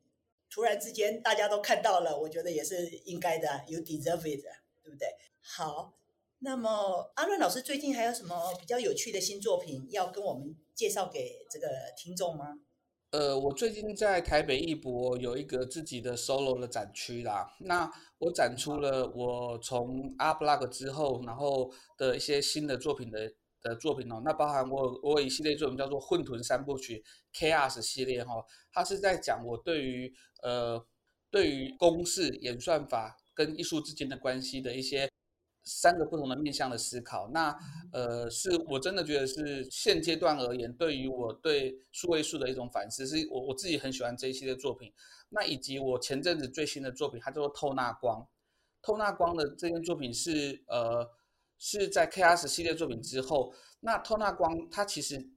[0.49, 4.43] 突然之间大家都看到了，我觉得也是应该的，you deserve it，
[4.83, 5.07] 对不对？
[5.41, 5.93] 好，
[6.39, 11.67] 那么阿伦老师最近还有什么比较有趣的新作品要跟我们介绍给这个
[11.97, 12.59] 听众吗？
[13.11, 17.49] 呃，我最近在台北艺博有一个自己的 solo 的展区啦。
[17.59, 24.21] 那我展出了我从 Art Blocks 之后，然后的一些新的作品的的作品哦。
[24.25, 27.01] 那包含我我有一系列作品叫做混沌三部曲
[27.33, 28.43] Chaos 系列哈，
[28.73, 30.85] 它是在讲我对于呃
[31.31, 35.09] 对于公式演算法跟艺术之间的关系的一些。
[35.67, 37.53] 三个不同的面向的思考，那
[37.91, 44.93] 呃，是我真的觉得是现阶段而言，对于我对数位数的一种反思，是我我自己很喜欢这一系列作品。
[45.29, 48.25] 那以及我前阵子最新的作品，它叫做透纳光。
[48.81, 51.05] 透纳光的这件作品是呃
[51.57, 55.29] 是在 Chaos 系列作品之后，那透纳光它其实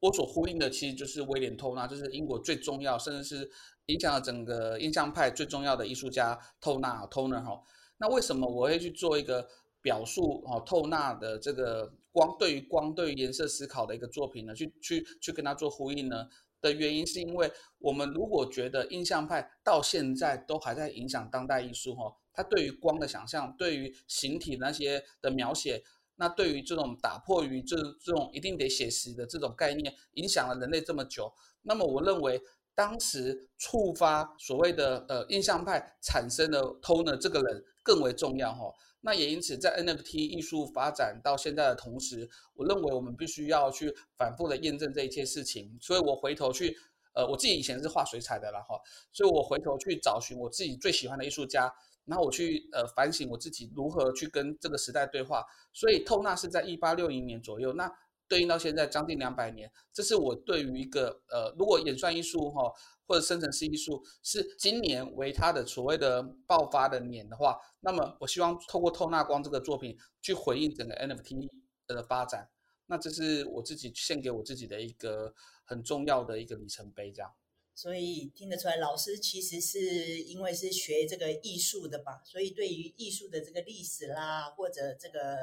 [0.00, 3.50] 我所呼应的其实就是威廉透纳，就是英国最重要，甚至是
[3.86, 7.62] 影响了整个印象派最重要的艺术家透纳 Toner 哈。
[7.96, 9.48] 那为什么我会去做一个？
[9.88, 16.28] 表述哦，透纳的这个光对于光对于颜色思考的一个作品呢，去去去跟它做呼应呢
[16.60, 25.82] 的原因，是因为我们如果觉得印象派到现在都还在影响当代艺术哈，它对于光的想象，对于形体那些的描写，
[26.16, 27.74] 那对于这种打破于这
[28.04, 32.38] 这种一定得写实的这种概念，影响了人类这么久，那么我认为
[32.74, 38.70] 当时触发所谓的呃印象派产生的 Toner 这个人更为重要哈。
[39.00, 45.78] 那也因此，在 NFT 艺术发展到现在的同时，我认为我们必须要去反复的验证这一切事情。
[45.80, 46.76] 所以我回头去，
[47.14, 48.76] 呃，我自己以前是画水彩的啦哈，
[49.12, 51.72] 所以我回头去找寻我自己最喜欢的艺术家，
[52.06, 55.44] 然后我去呃反省我自己如何去跟这个时代对话。
[55.72, 57.88] 所以透纳是在一八六零年左右，那
[58.26, 62.72] 对应到现在将近两百年，这是我对于一个呃，如果演算艺术哈。
[63.08, 71.48] 或者生成式艺术是今年为它的所谓的爆发的年的话，那么我希望透过透纳光这个作品去回应整个 NFT
[71.86, 72.50] 的发展，
[72.86, 75.34] 那这是我自己献给我自己的一个
[75.64, 77.32] 很重要的一个里程碑，这样。
[77.74, 85.36] 所以听得出来，老师其实是因为是学这个艺术的吧，所以对于艺术的这个历史啦，或者这个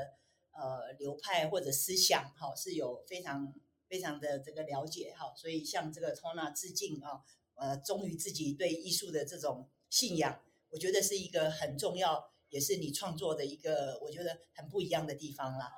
[0.51, 3.53] 呃流派或者思想，哈，是有非常
[3.87, 7.21] 非常的这个了解，哈，所以向这个托纳致敬啊，
[7.55, 15.71] 呃，忠于自己对艺术的这种信仰，我觉得是一个很重要，也是你创作的一个我觉得很不一样的地方啦。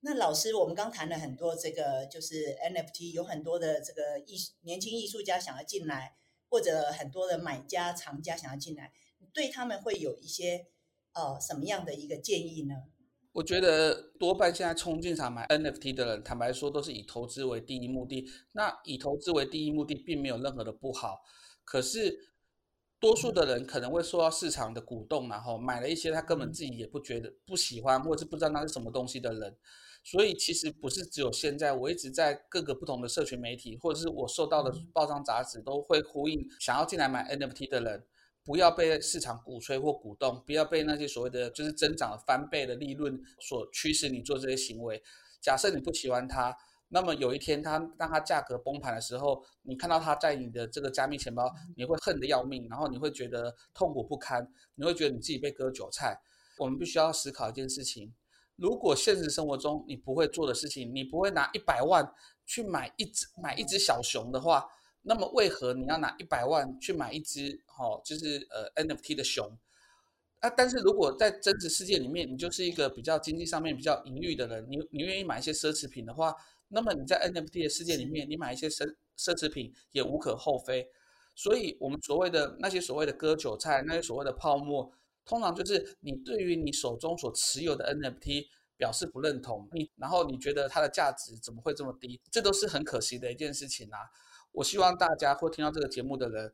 [0.00, 6.16] 那老师，我们刚谈了很多，这个就是 NFT，有很多的这个艺年轻艺术家想要进来，
[6.50, 8.92] 或者很多的买家、藏家想要进来，
[9.32, 10.66] 对他们会有一些
[11.12, 12.84] 呃什么样的一个建议呢？
[13.34, 18.24] 我觉得多半现在冲进场买 NFT 的人，坦白说都是以投资为第一目的。
[18.52, 21.20] 那以投资为第一目的，并没有任何的不好。
[21.64, 22.32] 可是
[23.00, 29.56] 多数的人可能会受到市场的鼓动，然后买了一些他根本自己也不觉得不喜欢，或者是不知道那是什么东西的人。
[30.04, 38.04] 所以其实不是只有现在，我一直在各个不同的社群媒体，或者是我受到的报章杂志，都会呼应想要进来买 NFT 的人，
[38.44, 45.02] 不要被市场鼓吹或鼓动，不要被那些所谓的就是增长了翻倍的利润所驱使你做这些行为。
[45.40, 46.54] 假设你不喜欢它，
[46.88, 56.20] 那么有一天它当它价格崩盘的时候，你看到它在你的这个加密钱包，你会恨得要命，然后你会觉得痛苦不堪，你会觉得你自己被割韭菜。
[56.58, 58.14] 我们必须要思考一件事情。
[58.56, 62.08] 如果现实生活中你不会做的事情，你不会拿一百万
[62.46, 64.64] 去买一只买一只小熊的话，
[65.06, 69.56] 那么为何你要拿一百万去买一只哦，就是呃 NFT 的熊？
[70.40, 76.34] 啊，但是如果在真实世界里面，你就是一个比较经济上面比较盈裕的人，你你愿意买一些奢侈品的话，
[76.68, 78.84] 那么你在 NFT 的世界里面，你买一些奢
[79.16, 80.88] 奢侈品也无可厚非。
[81.34, 84.92] 所以，我们所谓的那些所谓的割韭菜，那些所谓的泡沫。
[85.26, 88.46] 通常就是你对于你手中所持有的 NFT
[88.76, 92.20] 表示不认同，你然后你觉得它的价值怎么会这么低？
[92.30, 93.98] 这都是很可惜的一件事情啊！
[94.54, 96.52] 我希望大家或听到这个节目的人，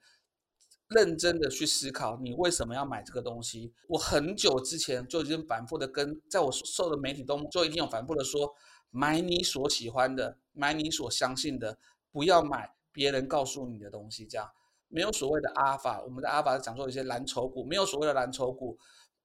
[0.89, 3.73] 认真的去思考，你为什么要买这个东西？
[3.89, 8.55] 我很久之前就已经反复的跟在我受的媒体中就一定有反复的说，
[8.91, 11.79] 买你所喜欢的，买你所相信的，
[12.11, 14.51] 不要买别人告诉你的东西，这样。
[14.89, 18.77] 没有所谓的阿尔法，我们的阿尔法是讲说一些蓝筹股，没有所谓的蓝筹股，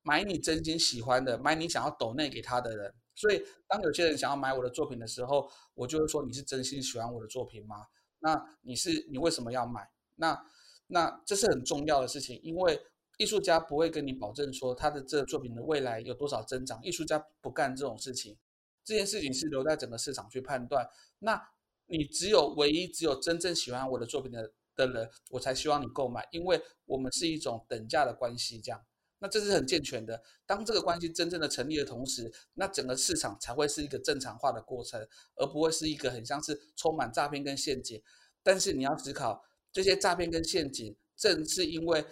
[0.03, 2.93] 买你真心喜欢的，买你想要抖内给他的人。
[3.15, 7.87] 所以，当有些人想要买我的作品的时候，我就会说，你是真心喜欢我的作品吗？
[8.19, 9.89] 那你是你为什么要买？
[10.15, 10.45] 那
[10.87, 12.79] 那这是很重要的事情，因为
[13.17, 18.37] 艺术家不会跟你保证说他的这个作品的未来有多少增长，艺术家不干这种事情，
[18.83, 20.87] 这件事情是留在整个市场去判断。
[21.19, 21.49] 那
[21.87, 24.51] 你只有唯一只有真正喜欢我的作品的。
[24.77, 28.81] 的人，我才希望你购买，因为我们是一种等价的关系，这样，
[29.19, 30.21] 那这是很健全的。
[30.45, 38.01] 当这个关系真正的成立的同时，那整个市场才会是一个正常化的过程，而不会是一个很像是充满诈骗跟陷阱。
[38.43, 42.05] 但是你要思考，这些诈骗跟陷阱，正是因为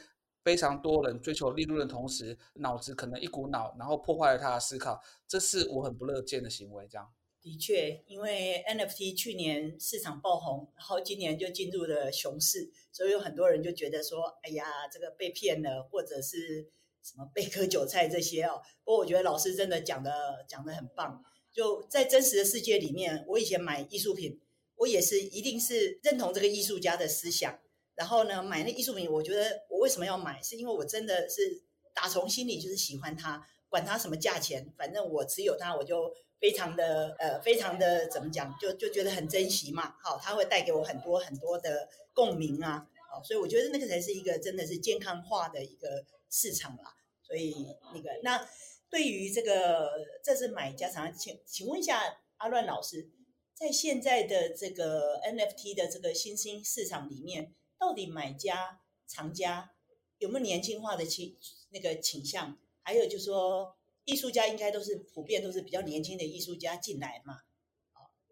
[0.43, 7.14] 非常多人追求利润的同时，脑子可能一股脑，然后破坏了他的思考，这是我很不乐见的行为，这样。
[7.41, 16.70] 的确，因为 NFT 去年市场爆红，然后今年就进入了熊市，所以有很多人就觉得说：“哎呀，这个被骗了，或者是
[17.04, 21.24] 什么被割韭菜这些哦。”不过我觉得老师真的讲的讲的很棒。
[21.51, 24.39] 就在真实的世界里面，我以前买艺术品，
[24.78, 27.60] 我也是一定是认同这个艺术家的思想，
[27.95, 31.62] 然后呢，买那艺术品，我觉得我为什么要买，是因为我真的是
[31.93, 36.12] 打从心里就是喜欢它，管它什么价钱，反正我持有它，我就。
[36.43, 39.95] 非常的呃，非常的怎么讲，就就觉得很珍惜嘛。
[40.04, 42.86] 好，它会带给我很多很多的共鸣啊。
[43.10, 46.04] 好，所以我觉得那个才是一个真的是健康化的一个
[46.34, 46.96] 市场啦。
[47.22, 47.54] 所以
[47.94, 48.50] 那个那
[48.90, 49.92] 对于这个
[50.24, 53.10] 这是买家常请请问一下阿乱老师，
[53.54, 59.72] 在现在的这个 NFT 的这个新兴市场里面，到底买家藏家
[60.18, 61.38] 有没有年轻化的倾
[61.70, 62.58] 那个倾向？
[62.82, 63.78] 还有就是说。
[64.06, 67.38] 艺术家应该都是普遍都是比较年轻的艺术家进来嘛，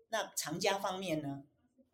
[0.09, 1.45] 那藏家方面呢？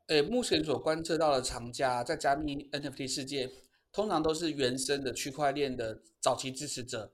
[0.08, 3.52] 呃，目前所观测到的藏家在加密 NFT 世界，
[3.98, 7.12] 通常都是原生的区块链的早期支持者。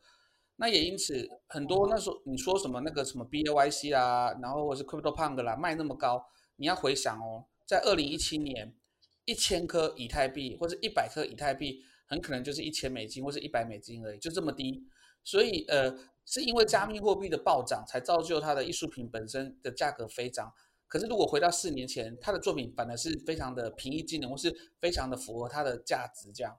[0.58, 6.26] 那也因此，很多那时候你说什么那个什么 BAYC 啊，然后或是 CryptoPunk 啦，卖那么高，
[6.58, 8.76] 你要回想哦，在二零一七年，
[9.24, 14.84] 一千颗以太币或者一百颗以太币，很可能就是一千美金或是一百美金而已，就这么低。
[15.24, 15.98] 所以呃。
[16.26, 20.54] 是因为加密货币的暴涨，才造就它的艺术品本身的价格飞涨。
[20.88, 26.32] 可是如果回到四年前，他的作品反而是非常的平易近人，或是非常的符合它的价值。
[26.32, 26.58] 这样，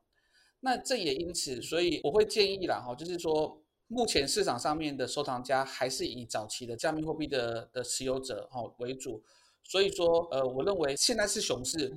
[0.64, 9.22] 那这也因此，所以我会建议啦，哈，就是说，目前市场上面的收藏家还是以早期的加密货币的的持有者哈为主。
[9.62, 11.94] 所以说，呃，我认为现在是熊市，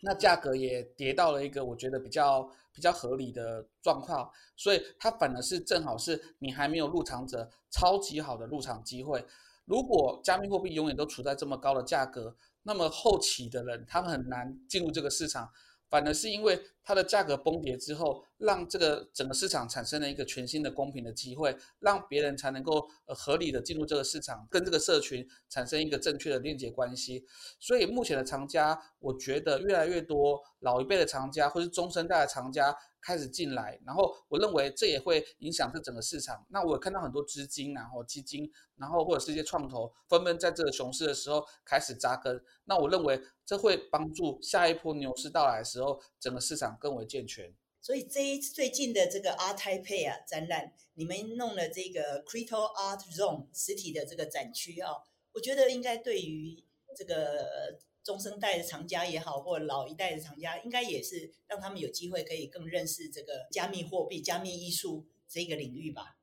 [0.00, 9.24] 那价格也跌到了一个我觉得比较比较合理的状况，所以它反而是正好是你还没有入场者超级好的入场机会。
[9.64, 12.34] 如果加密货币永远都处在这么高的价格，
[12.64, 15.48] 那么后期的人他们很难进入这个市场。
[15.88, 27.24] 反而是因为它的价格崩跌之后，让这个整个市场产生了一个全新的公平的机会，让别人才能够呃合理的进入这个市场，跟这个社群产生一个正确的链接关系。
[27.58, 36.44] 所以目前的藏家，我觉得越来越多老一辈的藏家或是中生代的藏家开始进来，然后我认为这也会影响这整个市场。
[36.50, 42.42] 那我看到很多资金，然后基金，然后或者是一些创投纷纷在这个熊市的时候开始扎根。
[42.64, 43.20] 那我认为。
[43.46, 47.54] 这会帮助下一波牛市到来的时候，整个市场更为健全。
[47.80, 54.90] 所以这一最近的这个 Art Taipei 啊展览，你们弄了这个 Crypto Art Zone 实体的这个展区啊，
[55.32, 56.64] 我觉得应该对于
[56.96, 66.16] 这个中生代的藏家也好，或老一代的藏家，应该也是让他们有机会可以更认识这个加密货币、加密艺术这个领域吧。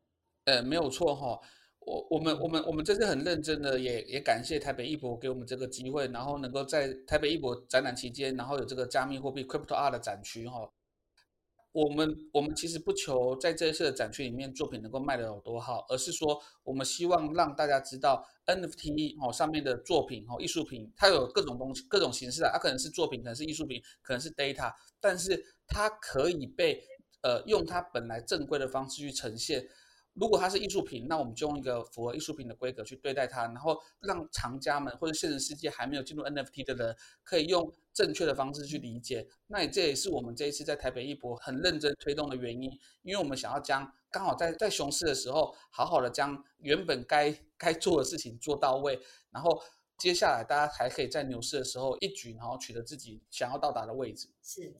[0.44, 1.40] 呃，没有错哈。
[1.86, 10.70] 我我们我们我们这次很认真的，也也感谢台北艺博给我们这个机会，然后能够在台北艺博展览期间，然后有这个加密货币 Crypto Art 的展区哈。
[11.72, 24.72] 我们我们其实不求在这一次的展区里面作品能够卖得有多好，而是说我们希望让大家知道 NFT 哦上面的作品哦艺术品，它有各种东西各种形式啊，它可能是作品，可能是艺术品，可能是 data，
[25.02, 26.80] 但是它可以被
[27.24, 29.68] 呃用它本来正规的方式去呈现。
[30.14, 39.28] 如果它是艺术品，那我们就用一个符合艺术品的规格去对待它，然后让藏家们或者现实世界还没有进入 NFT 的人，可以用正确的方式去理解。
[39.48, 49.00] 那也这也是我们这一次在台北艺博很认真推动的原因，因为我们想要将刚好在在熊市的时候，好好的将原本该该做的事情做到位，
[49.32, 49.64] 然后
[49.98, 54.30] 接下来大家还可以在牛市的时候一举然后取得自己想要到达的位置。
[54.44, 54.76] 是，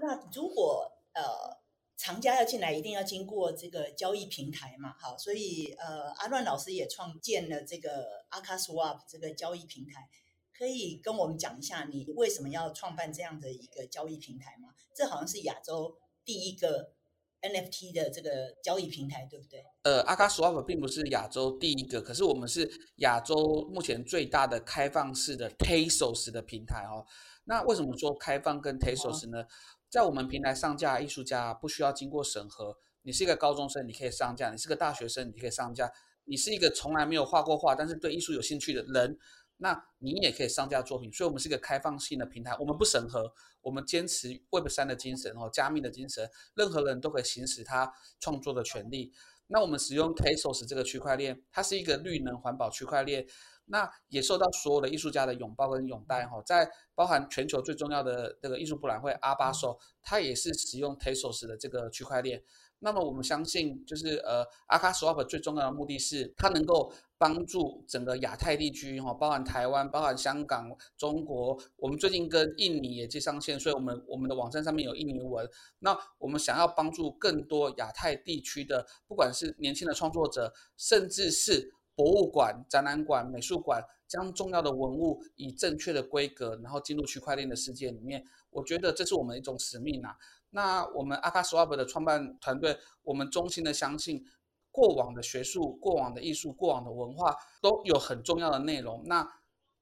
[0.00, 1.61] 那如果呃。
[1.96, 10.08] 藏家要进来，一定要经过这个交易平台嘛，好，所以呃，阿乱老师也创建了这个 akaSwap 这个交易平台，
[10.56, 14.70] 可以跟我们讲一下你为什么要创办这样的一个交易平台吗？
[14.96, 16.92] 这好像是亚洲第一个
[17.40, 19.64] NFT 的这个交易平台，对不对？
[19.82, 27.06] 呃，akaSwap 并不是亚洲第一个，可是我们是亚洲目前最大的开放式的 TESOS 的平台哦。
[27.44, 29.42] 那为什么说开放跟 TESOS 呢？
[29.42, 29.46] 哦
[29.92, 32.78] 在我们平台上架艺术家不需要经过审核。
[33.02, 35.86] 你是一个高中生，你可以上架；你是个大学生，你可以上架；
[36.24, 39.18] 你是一个从来没有画过画，但是对艺术有兴趣的人，
[39.58, 41.12] 那你也可以上架作品。
[41.12, 43.30] 所以，我们是一个开放性的平台，我们不审核，
[43.60, 49.12] 我们坚持 Web 三的精神哦，加密的精神，任何人都可以行使他创作的权利。
[49.48, 53.26] 那我们使用 Tezos 这个区块链，它是一个绿能环保区块链。
[53.66, 62.42] 那也受到所有的艺术家的拥抱跟拥戴哈，在包含全球最重要的这个艺术博览会阿巴索，它也是使用 Tezos 的这个区块链。
[62.84, 71.56] 那么我们相信，就是呃，akaSwap 最重要的目的是它能够帮助整个亚太地区哈，包含台湾、包含香港、中国。
[71.76, 75.48] 我们最近跟印尼也接上线，所以我们我们的网站上面有印尼文。
[75.78, 81.74] 那我们想要帮助更多亚太地区的，不管是年轻的创作者，甚至是。
[81.94, 88.24] 博物馆、展览馆、美术馆将重要的文物以正确的规格，然后进入区块链的世界里面。
[88.50, 90.16] 我觉得这是我们一种使命啊。
[90.50, 94.24] 那我们 akaswa 的创办团队，我们衷心的相信，
[94.70, 99.02] 过往的学术、过往的艺术、过往的文化都有很重要的内容。
[99.06, 99.26] 那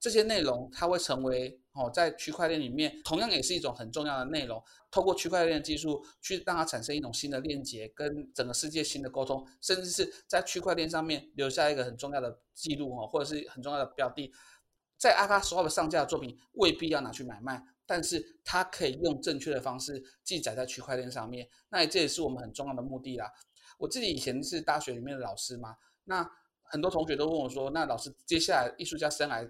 [0.00, 1.60] 这些内容它会成为。
[1.72, 4.60] 哦，在区块链里面，同样也是一种很重要的内容。
[4.90, 14.32] 透过区块链技术，去让它产生一种新的链接，跟整个世界新的沟通，甚至是在区块链上面留下一个很重要的记录哦，或者是很重要的标的。
[14.98, 21.48] 在 akaSwap 上架作品未必要拿去买卖，但是它可以用正确的方式记载在区块链上面。
[21.68, 23.30] 那这也是我们很重要的目的啦。
[23.78, 26.28] 我自己以前是大学里面的老师嘛，那
[26.64, 29.48] 很多同学都问我说：“那老师，接下来艺术家生来，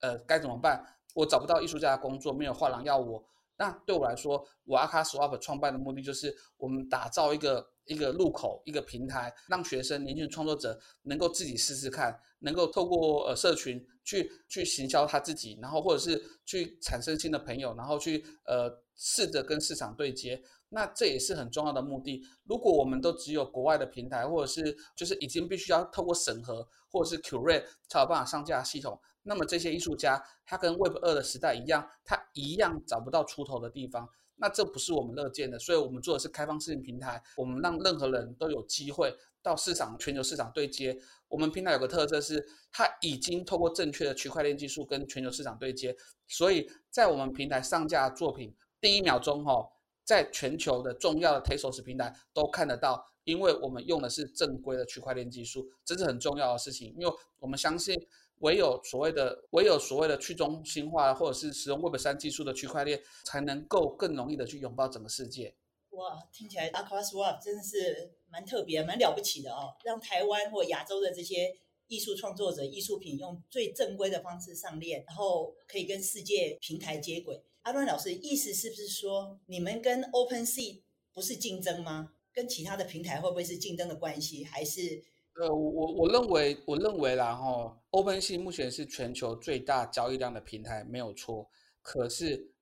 [0.00, 0.84] 呃，该怎么办？”
[1.14, 3.24] 我找不到艺术家的工作，没有画廊要我。
[3.56, 20.40] 那对我来说，我 akaSwap 创办的目的就是，我们打造一个一个入口，一个平台，让学生、年轻创作者能够自己试试看，能够透过呃社群去去行销他自己，然后或者是去产生新的朋友，然后去呃试着跟市场对接。
[20.70, 22.24] 那这也是很重要的目的。
[22.44, 28.98] 如果我们都只有国外的平台，或者是就是已经必须要透过审核或者是 curate 才有办法上架系统。
[29.22, 34.08] 那么这些艺术家，他跟 Web 二的时代一样，他一样找不到出头的地方。
[34.36, 35.58] 那这不是我们乐见的。
[35.58, 40.98] 所以我们做的是开放式平台，我们让任何人都有机会到市场全球市场对接。
[41.28, 42.42] 我们平台有个特色是，
[42.72, 45.94] 它已经透过正确的区块链技术跟全球市场对接，
[46.26, 49.68] 所以在我们平台上架作品，第一秒钟哈、
[50.02, 57.94] 在全球的重要的 Tezos 平台都看得到，因为我们用的是正规的区块链技术，这是很重要的事情，因为我们相信。
[58.40, 65.54] 唯有所谓的唯有所谓的去中心化，或者是使用 Web 三技术的区块链，才能够更容易的去拥抱整个世界。
[65.90, 69.74] 哇，听起来 Aqua Swap 真的是蛮特别、蛮了不起的哦！
[69.84, 71.54] 让台湾或亚洲的这些
[71.88, 77.42] 艺术创作者、艺术品用最正规的方式上链，然后可以跟世界平台接轨。
[77.62, 80.80] 阿乱老师意思是不是说，你们跟 OpenSea
[81.12, 82.12] 不是竞争吗？
[82.32, 85.02] 跟其他的平台会不会是竞争的关系，还是？
[85.40, 91.48] 呃，我我认为，我认为啦，哈，Open 系目前是全球最大交易量的平台，没有错。
[91.80, 92.52] 可是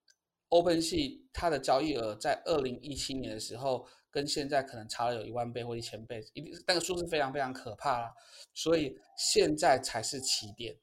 [0.51, 8.15] ，Open 系它的交易额在二零一七年的时候，跟现在可能差了有一万倍或一千倍，一定那个数字非常非常可怕啦。
[8.55, 10.77] 所以现在才是起点，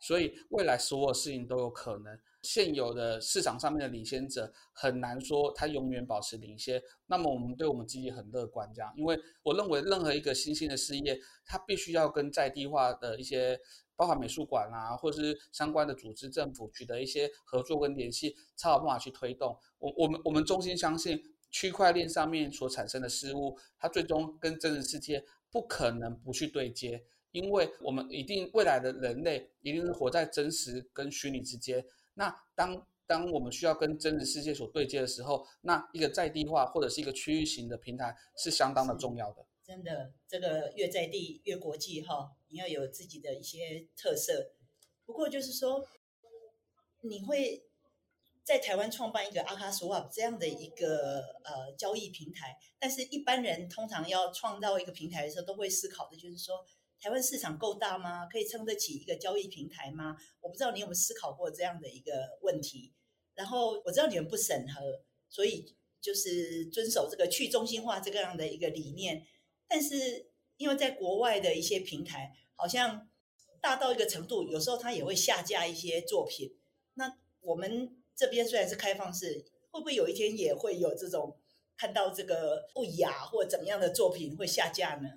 [0.00, 2.18] 所以未来所有事情都有可能。
[2.42, 13.58] 现有的市场上面的领先者很难说他永远保持领先，那么我们对我们自己很乐观，这样，因为我认为任何一个新兴的事业，它必须要跟在地化的一些，
[13.96, 19.58] 包含美术馆啊，或者是相关的组织、政府取得一些合作跟联系，才有办法去推动。
[19.78, 21.20] 我我们我们衷心相信，
[21.50, 31.84] 区块链上面所产生的事物，它最终跟真实世界不可能不去对接，因为我们一定未来的人类一定是活在真实跟虚拟之间。
[32.18, 39.46] 那当当我们需要跟真实世界所对接的时候，那一个在地化或者是一个区域型的平台是相当的重要的。
[39.64, 44.50] 真的，这个越在地越国际哈，你要有自己的一些特色。
[45.06, 45.86] 不过就是说，
[47.02, 47.64] 你会
[48.42, 56.66] 在台湾创办一个 Aqua Swap 这样的一个呃交易平台，但是一般人通常要创造一个平台的时候，都会思考的就是说。
[57.00, 58.26] 台湾市场够大吗？
[58.26, 60.16] 可以撑得起一个交易平台吗？
[60.40, 62.92] 我不知道你有没有思考过这样的一个问题。
[63.34, 69.24] 然后我知道你们不审核，所以就是遵守这个去中心化这个样的一个理念。
[69.68, 70.26] 但是
[70.56, 73.08] 因为在国外的一些平台，好像
[73.60, 76.56] 大到一个程度，有时候它也会下架一些作品。
[76.94, 81.38] 那我们这边虽然是开放式，会不会有一天也会有这种
[81.76, 85.08] 看到这个不雅或怎么样的作品会下架呢？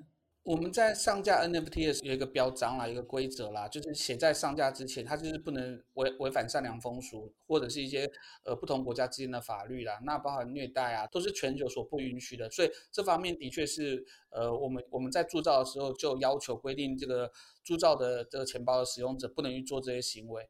[0.43, 8.11] 我们在上架 NFT 的时候有一个标章啦，一个规则啦，就是写在上架之前，它就是不能违违反善良风俗，或者是一些
[8.43, 12.49] 呃不同国家之间的法律啦，那包含虐待啊，都是全球所不允许的。
[12.49, 17.31] 所以这方面的确是呃，我们我们在铸造的时候就要求规定，这个
[17.63, 20.49] 铸造的这个钱包的使用者不能去做这些行为。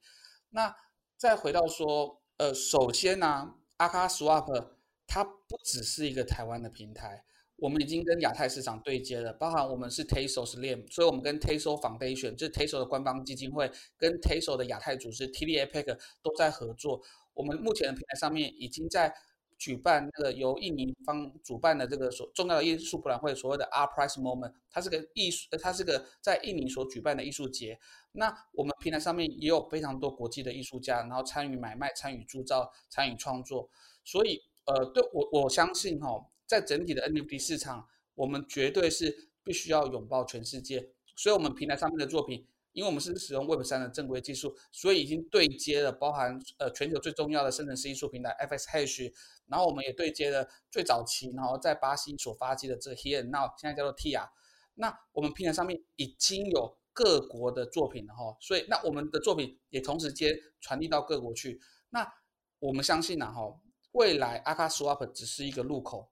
[0.51, 0.73] 那
[1.17, 4.69] 再回到说，呃，首先呢，啊，Aqua Swap
[5.05, 7.25] 它不只是一个台湾的平台。
[7.61, 16.99] 我们已经跟亚太市场对接了，包含我们是 Tezos Lim，所以我们跟 Tezos Foundation，就是 Tezos 的官方基金会，跟 Tezos 的亚太组织 TD APEC 都在合作。
[17.35, 19.13] 我们目前的平台上面已经在
[19.59, 27.79] 举办那个由印尼方主办的这个所重要的艺术博览会，所谓的 Art Prize Moment，它是个艺术，它是个在印尼所举办的艺术节。
[28.13, 33.69] 那我们平台上面也有非常多国际的艺术家，然后参与买卖、参与铸造、参与创作。
[34.03, 40.89] 所以，呃，对我我相信哈、在整体的 NFT 市场，我们绝对是必须要拥抱全世界。
[41.15, 49.13] 所以，我们平台上面的作品，因为我们是使用 Web 三的正规技术，所以已经对接了包含呃全球最重要的生成式艺术平台 FS Hash，
[49.47, 54.27] 然后我们也对接了最早期，然后在巴西所发迹的这 Here Now，现在叫做 TIA。
[54.73, 61.61] 那我们平台上面已经有各国的作品了哈，所以那我们的作品也同时间传递到各国去。
[61.91, 62.13] 那
[62.59, 63.57] 我们相信呐哈，
[63.93, 66.11] 未来 Aqua Swap 只是一个入口。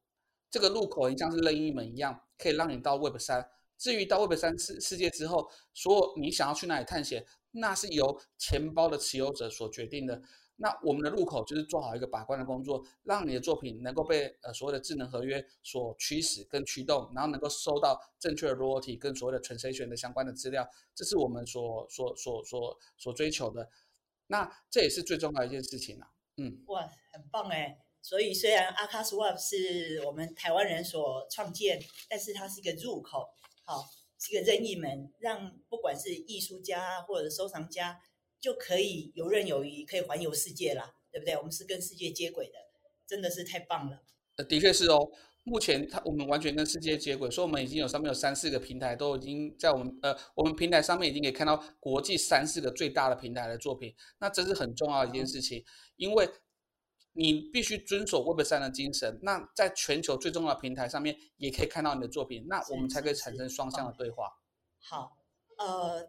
[0.50, 3.50] 这个入口，像是任意门一样，可以让你到 Web 三。
[3.78, 10.22] 至于到 Web 三世世界之后，所有你想要去哪里探险，那是由钱包的持有者所决定的。
[10.62, 23.70] 那我们的入口就是做好一个把关的工作，让你的作品能够被呃所谓的智能合约所驱使跟驱动，然后能够收到正确的 royalty 跟所谓的 transaction 的相关的资料，这是我们所所所所所追求的。
[24.28, 26.12] 那这也是最重要一件事情啊。
[26.36, 27.80] 嗯，哇，很棒哎。
[28.02, 31.80] 所以，虽然 Aqua Swap 是我们台湾人所创建，
[32.10, 33.28] 但是它是一个入口，
[33.66, 33.86] 好，
[34.18, 38.00] 是一个任意门，让不管是艺术家或者收藏家
[38.40, 41.36] 就可以游刃有余，可以环游世界啦，对不对？
[41.36, 42.54] 我们是跟世界接轨的，
[43.06, 44.02] 真的是太棒了。
[44.38, 45.12] 呃，的确是哦。
[45.44, 55.64] 目前它我们完全跟世界接轨，所以我们已经有上面有三四个平台都已经在我们呃我们平台上面已经可以看到国际三四个最大的平台的作品，那这是很重要的一件事情，
[55.98, 56.30] 因为。
[57.14, 59.20] 你必须遵守 Web 三的精神。
[59.24, 64.32] 那在全球最重要的平台上面，也可以看到你的作品，那我们才可以产生双向的对话。
[64.80, 65.18] 好，
[65.58, 66.02] 呃，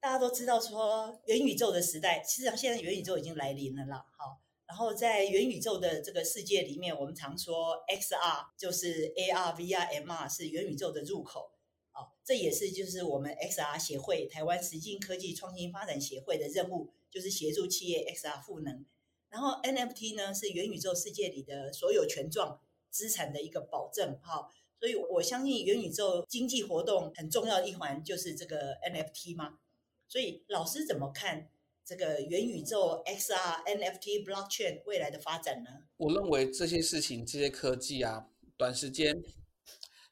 [0.00, 4.04] 大家都知道说元宇宙的时代，其实现在元宇宙已经来临了啦。
[4.16, 11.52] 好，然后在元宇宙的这个世界里面，我们常说 XR 就是 AR、VR、MR 是元宇宙的入口。
[11.92, 18.84] 哦，这也是就是我们 XR 协会台湾实境科技创新发展协会的任务，就是协助企业 XR 赋能。
[19.28, 22.60] 然后 NFT 呢是元宇宙世界里的所有权状
[22.90, 24.18] 资产的一个保证。
[24.22, 24.50] 好。
[24.78, 29.58] 所以我相信元宇宙经济活动很重要的一环就是这个 NFT 嘛。
[30.06, 31.48] 所以老师怎么看
[31.82, 35.70] 这个元宇宙 XR NFT Blockchain 未来的发展呢？
[35.96, 38.26] 我认为这些事情、这些科技啊，
[38.58, 39.16] 短时间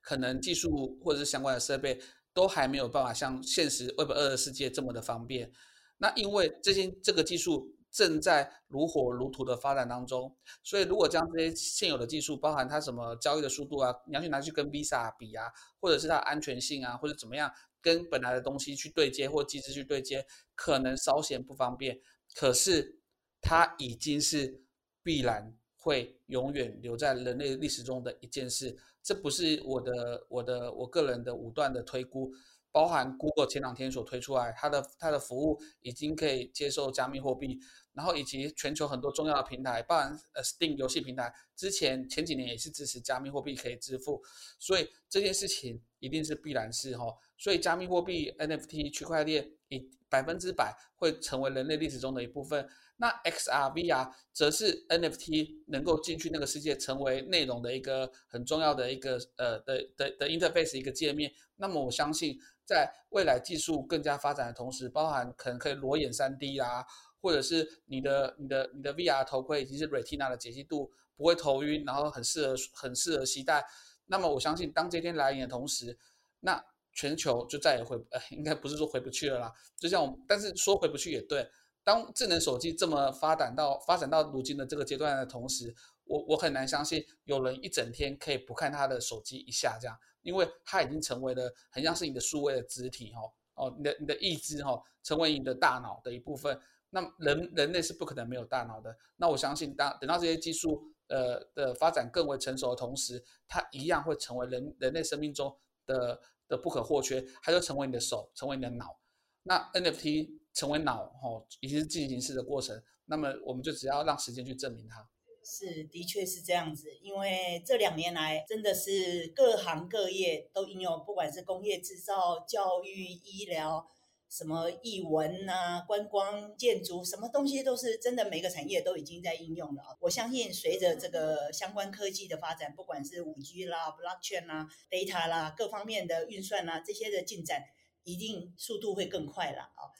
[0.00, 2.00] 可能技术或者是相关的设备
[2.32, 5.52] 都还没有办法像现实 Web 二的世界这么的方便。
[5.98, 7.76] 那因为这些这个技术。
[7.94, 15.46] 正在如火如荼的发展当中，所以如果将这些现有的技术，包含它什么交易的速度啊，你要去拿去跟 Visa 比啊，
[15.80, 17.48] 或者是它安全性啊，或者怎么样
[17.80, 20.26] 跟本来的东西去对接或机制去对接，
[20.56, 21.96] 可能稍显不方便。
[22.34, 22.98] 可是
[23.40, 24.60] 它已经是
[25.04, 32.32] 必然会永远留在人类历史中的一件事，这不是我的我的我个人的武断的推估。
[32.74, 37.56] 包含 Google 前两天所推出来，它的它的服务已经可以接受加密货币，
[37.92, 44.20] 然后以及全球很多重要的平台，包含呃 Steam 游戏平台，之前前几年也是支持加密货币可以支付，
[44.58, 47.04] 所以这件事情一定是必然是哈，
[47.38, 52.68] 所以加密货币 NFT 区块链以百分之百会成为人类历史中的一部分。
[52.96, 61.32] 那 XR VR 则是 NFT 能够进去那个世界，成为内容的一个很重要的一个呃的的的 interface 一个界面。
[61.54, 62.36] 那么我相信。
[62.64, 66.84] 在未来技术更加发展的同时，包含可能可以裸眼 3D 啊，
[67.20, 73.64] 或者是你的你的你的 VR 头盔已经是 Retina 的解析度，不会头晕，然后很适合很适合携带。
[74.06, 75.98] 那么我相信，当这天来临的同时，
[76.40, 79.52] 那全球就再也回呃， 应该不是说回不去了啦。
[79.76, 81.48] 就像我，但是说回不去也对。
[81.82, 89.98] 当智能手机这么发展到发展到如今的这个阶段的同时，我我很难相信有人一整天可以不看他的手机一下这样。
[90.24, 93.20] 因为它已经成为了很像是你的数位的肢体哈
[93.54, 96.58] 哦，你的你的意志哈，成为你的大脑的一部分。
[96.90, 98.96] 那人人类是不可能没有大脑的。
[99.16, 105.56] 那我相信当等到这些技术呃的发展更为成熟的同时，它一样会成为人人类生命中
[105.86, 107.24] 的的不可或缺。
[107.42, 108.96] 它就成为你的手，成为你的脑。
[109.42, 112.80] 那 NFT 成为脑哈，已经是进行式的过程。
[113.06, 115.06] 那么我们就只要让时间去证明它。
[115.44, 123.86] 是，的确是这样子，因为这两年来真的是各行各业都应用，不管是工业制造、教育、医疗，
[124.28, 129.98] 什么艺文啊、观光、建筑，什么东西都是真的，每个产业都已经在应用了。
[130.00, 137.62] 我相信随着这个相关科技的发展，不管是五 G 啦、Blockchain 啦、Data 啦，各方面的运算啦，这些的进展，
[138.02, 139.92] 一定速度会更快了啊。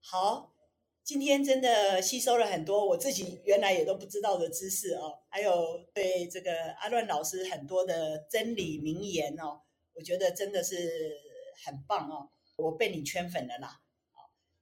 [0.00, 0.50] 好。
[1.04, 9.60] 今天真的吸收了很多我自己原来也都不知道的知识哦，还有对这个阿乱老师很多的真理名言哦，
[9.92, 11.14] 我觉得真的是
[11.66, 13.82] 很棒哦，我被你圈粉了啦，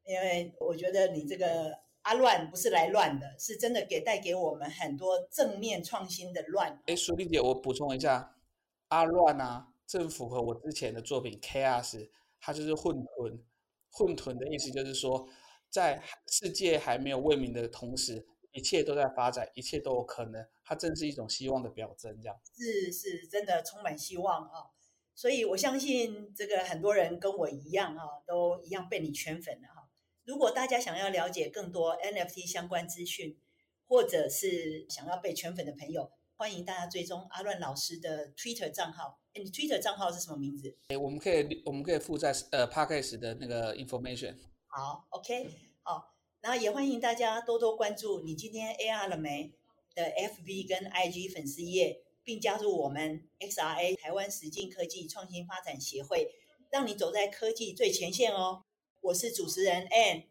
[0.03, 6.83] 因为我觉得你这个阿乱不是来乱的，是真的给带给我们很多正面创新的乱。
[6.87, 8.35] 哎，淑丽姐，我补充一下，
[8.89, 13.39] 阿乱啊，正符合我之前的作品 K R S，它就是混沌，
[13.93, 15.29] 混沌的意思就是说。
[15.73, 20.47] 在世界还没有未明的同时，一切都在发展，一切都有可能。
[20.63, 22.39] 它正是一种希望的表征，这样。
[22.55, 24.69] 是是，真的充满希望啊！
[25.15, 29.89] 所以我相信这个很多人跟我一样啊，都一样被你圈粉了哈。
[30.25, 33.39] 如果大家想要了解更多 NFT 相关资讯，
[33.87, 39.21] 或者是想要被圈粉的朋友，欢迎大家追踪阿乱老师的 Twitter 账号。
[39.35, 40.77] 你 Twitter 账号是什么名字？
[40.89, 44.37] 诶，我们可以我们可以附在呃 Podcast 的那个 information。
[44.75, 45.51] 好，OK，
[45.83, 49.53] 好，然后也欢迎大家多多关注你今天 AR 了没
[49.95, 56.27] 的 FB 跟 IG 粉丝页，并加入我们 XRA 台湾实境科技创新发展协会，
[56.71, 58.65] 让你走在科技最前线哦。
[59.03, 60.25] 我是主持人 Ann，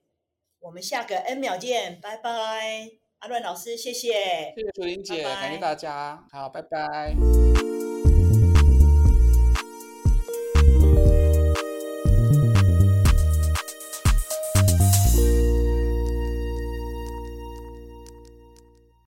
[0.59, 2.93] 我们下个 N 秒见，拜拜。
[3.19, 7.15] 阿乱老师，谢谢，谢谢楚玲姐，拜拜，感谢大家，好，拜拜。